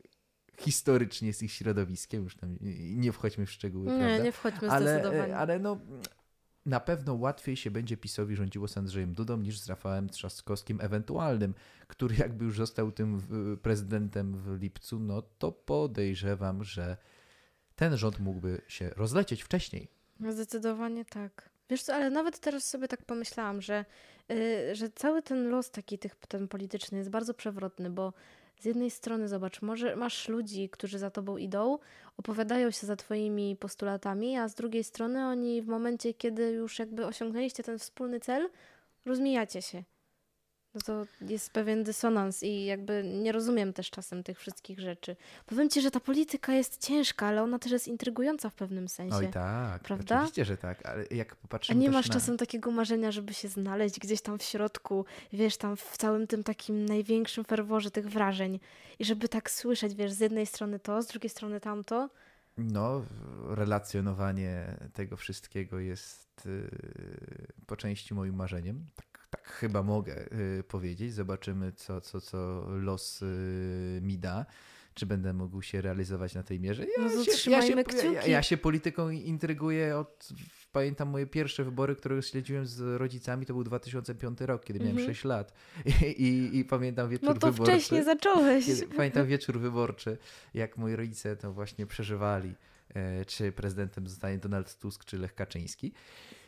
historycznie 0.58 1.32
z 1.32 1.42
ich 1.42 1.52
środowiskiem. 1.52 2.24
Już 2.24 2.36
tam 2.36 2.56
nie 2.96 3.12
wchodźmy 3.12 3.46
w 3.46 3.50
szczegóły, 3.50 3.86
Nie, 3.86 3.98
prawda? 3.98 4.24
nie 4.24 4.32
wchodźmy 4.32 4.70
ale, 4.70 5.00
zdecydowanie. 5.00 5.36
ale 5.36 5.58
no 5.58 5.80
na 6.66 6.80
pewno 6.80 7.14
łatwiej 7.14 7.56
się 7.56 7.70
będzie 7.70 7.96
PiSowi 7.96 8.36
rządziło 8.36 8.68
z 8.68 8.78
Andrzejem 8.78 9.14
Dudą 9.14 9.36
niż 9.36 9.58
z 9.58 9.68
Rafałem 9.68 10.08
Trzaskowskim 10.08 10.80
ewentualnym, 10.80 11.54
który 11.86 12.16
jakby 12.16 12.44
już 12.44 12.56
został 12.56 12.92
tym 12.92 13.22
prezydentem 13.62 14.36
w 14.36 14.60
lipcu, 14.60 14.98
no 15.00 15.22
to 15.22 15.52
podejrzewam, 15.52 16.64
że 16.64 16.96
ten 17.76 17.96
rząd 17.96 18.18
mógłby 18.18 18.60
się 18.68 18.90
rozlecieć 18.96 19.42
wcześniej. 19.42 19.88
Zdecydowanie 20.20 21.04
tak. 21.04 21.50
Wiesz 21.70 21.82
co, 21.82 21.94
ale 21.94 22.10
nawet 22.10 22.38
teraz 22.38 22.64
sobie 22.64 22.88
tak 22.88 23.04
pomyślałam, 23.04 23.62
że, 23.62 23.84
y, 24.30 24.74
że 24.74 24.90
cały 24.90 25.22
ten 25.22 25.48
los 25.48 25.70
taki 25.70 25.98
tych, 25.98 26.16
ten 26.16 26.48
polityczny 26.48 26.98
jest 26.98 27.10
bardzo 27.10 27.34
przewrotny, 27.34 27.90
bo 27.90 28.12
z 28.60 28.64
jednej 28.64 28.90
strony 28.90 29.28
zobacz, 29.28 29.62
może 29.62 29.96
masz 29.96 30.28
ludzi, 30.28 30.68
którzy 30.68 30.98
za 30.98 31.10
tobą 31.10 31.36
idą, 31.36 31.78
opowiadają 32.16 32.70
się 32.70 32.86
za 32.86 32.96
twoimi 32.96 33.56
postulatami, 33.56 34.36
a 34.36 34.48
z 34.48 34.54
drugiej 34.54 34.84
strony 34.84 35.26
oni 35.26 35.62
w 35.62 35.68
momencie, 35.68 36.14
kiedy 36.14 36.50
już 36.50 36.78
jakby 36.78 37.06
osiągnęliście 37.06 37.62
ten 37.62 37.78
wspólny 37.78 38.20
cel, 38.20 38.50
rozmijacie 39.04 39.62
się. 39.62 39.82
No 40.74 40.80
to 40.80 41.06
jest 41.20 41.50
pewien 41.50 41.84
dysonans 41.84 42.42
i 42.42 42.64
jakby 42.64 43.02
nie 43.04 43.32
rozumiem 43.32 43.72
też 43.72 43.90
czasem 43.90 44.22
tych 44.22 44.38
wszystkich 44.38 44.80
rzeczy. 44.80 45.16
Powiem 45.46 45.70
ci, 45.70 45.80
że 45.80 45.90
ta 45.90 46.00
polityka 46.00 46.52
jest 46.54 46.86
ciężka, 46.86 47.26
ale 47.26 47.42
ona 47.42 47.58
też 47.58 47.72
jest 47.72 47.88
intrygująca 47.88 48.50
w 48.50 48.54
pewnym 48.54 48.88
sensie. 48.88 49.16
Oj 49.16 49.28
tak, 49.28 49.82
Prawda? 49.82 50.16
oczywiście, 50.16 50.44
że 50.44 50.56
tak, 50.56 50.86
ale 50.86 51.04
jak 51.10 51.32
A 51.32 51.36
popatrzymy 51.36 51.80
nie 51.80 51.86
też 51.86 51.94
masz 51.94 52.08
na... 52.08 52.14
czasem 52.14 52.36
takiego 52.36 52.70
marzenia, 52.70 53.12
żeby 53.12 53.34
się 53.34 53.48
znaleźć 53.48 53.98
gdzieś 53.98 54.22
tam 54.22 54.38
w 54.38 54.42
środku, 54.42 55.04
wiesz, 55.32 55.56
tam 55.56 55.76
w 55.76 55.96
całym 55.96 56.26
tym 56.26 56.44
takim 56.44 56.84
największym 56.84 57.44
ferworze 57.44 57.90
tych 57.90 58.08
wrażeń 58.08 58.60
i 58.98 59.04
żeby 59.04 59.28
tak 59.28 59.50
słyszeć, 59.50 59.94
wiesz, 59.94 60.12
z 60.12 60.20
jednej 60.20 60.46
strony 60.46 60.78
to, 60.78 61.02
z 61.02 61.06
drugiej 61.06 61.30
strony 61.30 61.60
tamto. 61.60 62.08
No, 62.58 63.04
relacjonowanie 63.48 64.76
tego 64.92 65.16
wszystkiego 65.16 65.78
jest 65.78 66.46
y, 66.46 66.70
po 67.66 67.76
części 67.76 68.14
moim 68.14 68.34
marzeniem. 68.34 68.86
Tak, 68.96 69.06
tak 69.30 69.46
chyba 69.48 69.82
mogę 69.82 70.32
y, 70.58 70.62
powiedzieć. 70.68 71.12
Zobaczymy, 71.14 71.72
co, 71.72 72.00
co, 72.00 72.20
co 72.20 72.66
los 72.68 73.22
y, 73.22 74.00
mi 74.02 74.18
da. 74.18 74.46
Czy 74.94 75.06
będę 75.06 75.32
mógł 75.32 75.62
się 75.62 75.80
realizować 75.80 76.34
na 76.34 76.42
tej 76.42 76.60
mierze? 76.60 76.86
No 76.98 77.08
to 77.10 77.36
się, 77.36 77.50
ja, 77.50 77.62
się, 77.62 77.74
ja, 78.12 78.26
ja 78.26 78.42
się 78.42 78.56
polityką 78.56 79.10
intryguję 79.10 79.98
od. 79.98 80.28
Pamiętam 80.72 81.08
moje 81.08 81.26
pierwsze 81.26 81.64
wybory, 81.64 81.96
które 81.96 82.22
śledziłem 82.22 82.66
z 82.66 83.00
rodzicami, 83.00 83.46
to 83.46 83.54
był 83.54 83.64
2005 83.64 84.40
rok, 84.40 84.64
kiedy 84.64 84.78
miałem 84.78 84.96
Mhm. 84.96 85.14
6 85.14 85.24
lat. 85.24 85.52
I, 85.86 85.90
i, 86.26 86.58
i 86.58 86.64
pamiętam 86.64 87.08
wieczór 87.08 87.28
No 87.28 87.34
to 87.34 87.52
wyborczy. 87.52 87.72
wcześniej 87.72 88.04
zacząłeś. 88.04 88.66
Kiedy, 88.66 88.86
pamiętam 88.86 89.26
wieczór 89.26 89.58
wyborczy, 89.58 90.18
jak 90.54 90.76
moi 90.76 90.96
rodzice 90.96 91.36
to 91.36 91.52
właśnie 91.52 91.86
przeżywali, 91.86 92.54
czy 93.26 93.52
prezydentem 93.52 94.06
zostanie 94.06 94.38
Donald 94.38 94.78
Tusk, 94.78 95.04
czy 95.04 95.18
Lech 95.18 95.34
Kaczyński. 95.34 95.92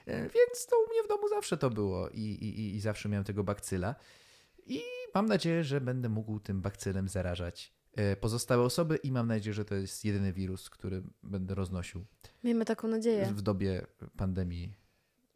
E, 0.07 0.23
więc 0.23 0.67
to 0.67 0.77
u 0.87 0.93
mnie 0.93 1.03
w 1.05 1.09
domu 1.09 1.29
zawsze 1.29 1.57
to 1.57 1.71
było 1.71 2.09
i, 2.09 2.21
i, 2.21 2.77
i 2.77 2.81
zawsze 2.81 3.09
miałem 3.09 3.25
tego 3.25 3.45
bakcyla. 3.45 3.95
I 4.67 4.83
mam 5.15 5.27
nadzieję, 5.27 5.65
że 5.65 5.81
będę 5.81 6.09
mógł 6.09 6.41
tym 6.41 6.63
bakcylem 6.63 7.09
zarażać 7.09 7.73
e, 7.97 8.17
pozostałe 8.17 8.63
osoby 8.63 8.97
i 8.97 9.13
mam 9.13 9.27
nadzieję, 9.27 9.55
że 9.55 9.65
to 9.65 9.75
jest 9.75 10.05
jedyny 10.05 10.33
wirus, 10.33 10.71
który 10.71 11.03
będę 11.23 11.55
roznosił 11.55 12.05
Miejmy 12.45 12.65
taką 12.65 12.89
nadzieję, 12.89 13.27
w 13.27 13.43
dobie 13.43 13.87
pandemii 14.17 14.75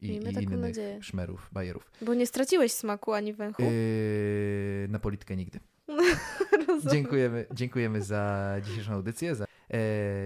i, 0.00 0.10
Miejmy 0.10 0.30
i 0.30 0.44
innych 0.44 0.60
nadzieję. 0.60 1.02
szmerów, 1.02 1.48
bajerów. 1.52 1.90
bo 2.02 2.14
nie 2.14 2.26
straciłeś 2.26 2.72
smaku 2.72 3.12
ani 3.12 3.32
węchu. 3.32 3.62
Yy, 3.62 4.88
na 4.88 4.98
politykę 4.98 5.36
nigdy. 5.36 5.60
Dziękujemy, 6.92 7.46
dziękujemy 7.54 8.02
za 8.02 8.54
dzisiejszą 8.62 8.92
audycję. 8.92 9.34
Za, 9.34 9.44
e, 9.44 9.48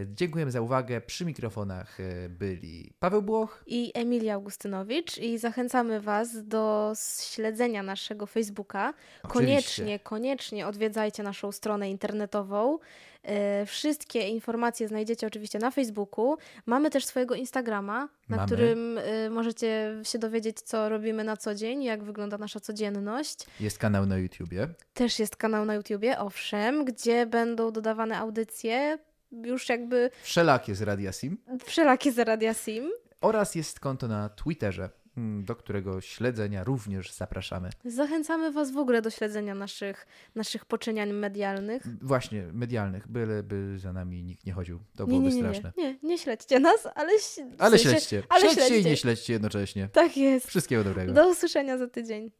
dziękujemy 0.06 0.50
za 0.50 0.60
uwagę. 0.60 1.00
Przy 1.00 1.24
mikrofonach 1.24 2.00
e, 2.00 2.28
byli 2.28 2.92
Paweł 2.98 3.22
Błoch. 3.22 3.62
i 3.66 3.92
Emilia 3.94 4.34
Augustynowicz 4.34 5.18
i 5.18 5.38
zachęcamy 5.38 6.00
Was 6.00 6.46
do 6.48 6.92
śledzenia 7.20 7.82
naszego 7.82 8.26
Facebooka. 8.26 8.94
Koniecznie, 9.22 9.58
Oczywiście. 9.84 9.98
koniecznie 9.98 10.66
odwiedzajcie 10.66 11.22
naszą 11.22 11.52
stronę 11.52 11.90
internetową. 11.90 12.78
E, 13.22 13.66
Wszystkie 13.66 14.28
informacje 14.28 14.88
znajdziecie 14.88 15.26
oczywiście 15.26 15.58
na 15.58 15.70
Facebooku. 15.70 16.36
Mamy 16.66 16.90
też 16.90 17.04
swojego 17.06 17.34
Instagrama, 17.34 18.08
na 18.28 18.36
Mamy. 18.36 18.46
którym 18.46 18.98
e, 18.98 19.30
możecie 19.30 19.94
się 20.02 20.18
dowiedzieć, 20.18 20.60
co 20.60 20.88
robimy 20.88 21.24
na 21.24 21.36
co 21.36 21.54
dzień, 21.54 21.82
jak 21.82 22.02
wygląda 22.04 22.38
nasza 22.38 22.60
codzienność. 22.60 23.38
Jest 23.60 23.78
kanał 23.78 24.06
na 24.06 24.18
YouTubie. 24.18 24.68
Też 24.94 25.18
jest 25.18 25.36
kanał 25.36 25.64
na 25.64 25.74
YouTubie, 25.74 26.18
owszem, 26.18 26.84
gdzie 26.84 27.26
będą 27.26 27.72
dodawane 27.72 28.18
audycje 28.18 28.98
już 29.32 29.68
jakby 29.68 30.10
Wszelakie 30.22 30.74
z 30.74 30.82
Radia 30.82 31.12
Sim. 31.12 31.38
wszelakie 31.64 32.12
z 32.12 32.18
Radia 32.18 32.54
Sim. 32.54 32.90
Oraz 33.20 33.54
jest 33.54 33.80
konto 33.80 34.08
na 34.08 34.28
Twitterze, 34.28 34.90
mm, 35.16 35.44
do 35.44 35.56
którego 35.56 36.00
śledzenia 36.00 36.64
również 36.64 37.12
zapraszamy. 37.12 37.70
Zachęcamy 37.84 38.52
Was 38.52 38.72
w 38.72 38.76
ogóle 38.78 39.02
do 39.02 39.10
śledzenia 39.10 39.54
naszych, 39.54 40.06
naszych 40.34 40.64
poczyniań 40.64 41.12
medialnych. 41.12 41.82
Właśnie, 42.02 42.42
medialnych, 42.52 43.08
byleby 43.08 43.74
za 43.78 43.92
nami 43.92 44.22
nikt 44.24 44.46
nie 44.46 44.52
chodził. 44.52 44.78
To 44.96 45.04
Nie, 45.04 45.08
byłoby 45.08 45.28
nie, 45.28 45.34
nie, 45.34 45.48
straszne. 45.48 45.72
nie, 45.76 45.98
nie 46.02 46.18
śledźcie 46.18 46.60
nas, 46.60 46.86
ale, 46.94 47.12
w 47.18 47.38
Ale 47.58 47.78
sensie- 47.78 47.90
śledźcie. 47.90 48.22
ale 48.28 48.40
śledźcie 48.40 48.64
i 48.64 48.68
śledźcie. 48.68 48.90
nie 48.90 48.96
śledźcie 48.96 49.32
jednocześnie. 49.32 49.88
Tak 49.92 50.16
jest. 50.16 50.46
Wszystkiego 50.46 50.84
dobrego. 50.84 51.12
Do 51.12 51.28
usłyszenia 51.30 51.78
za 51.78 51.88
tydzień. 51.88 52.30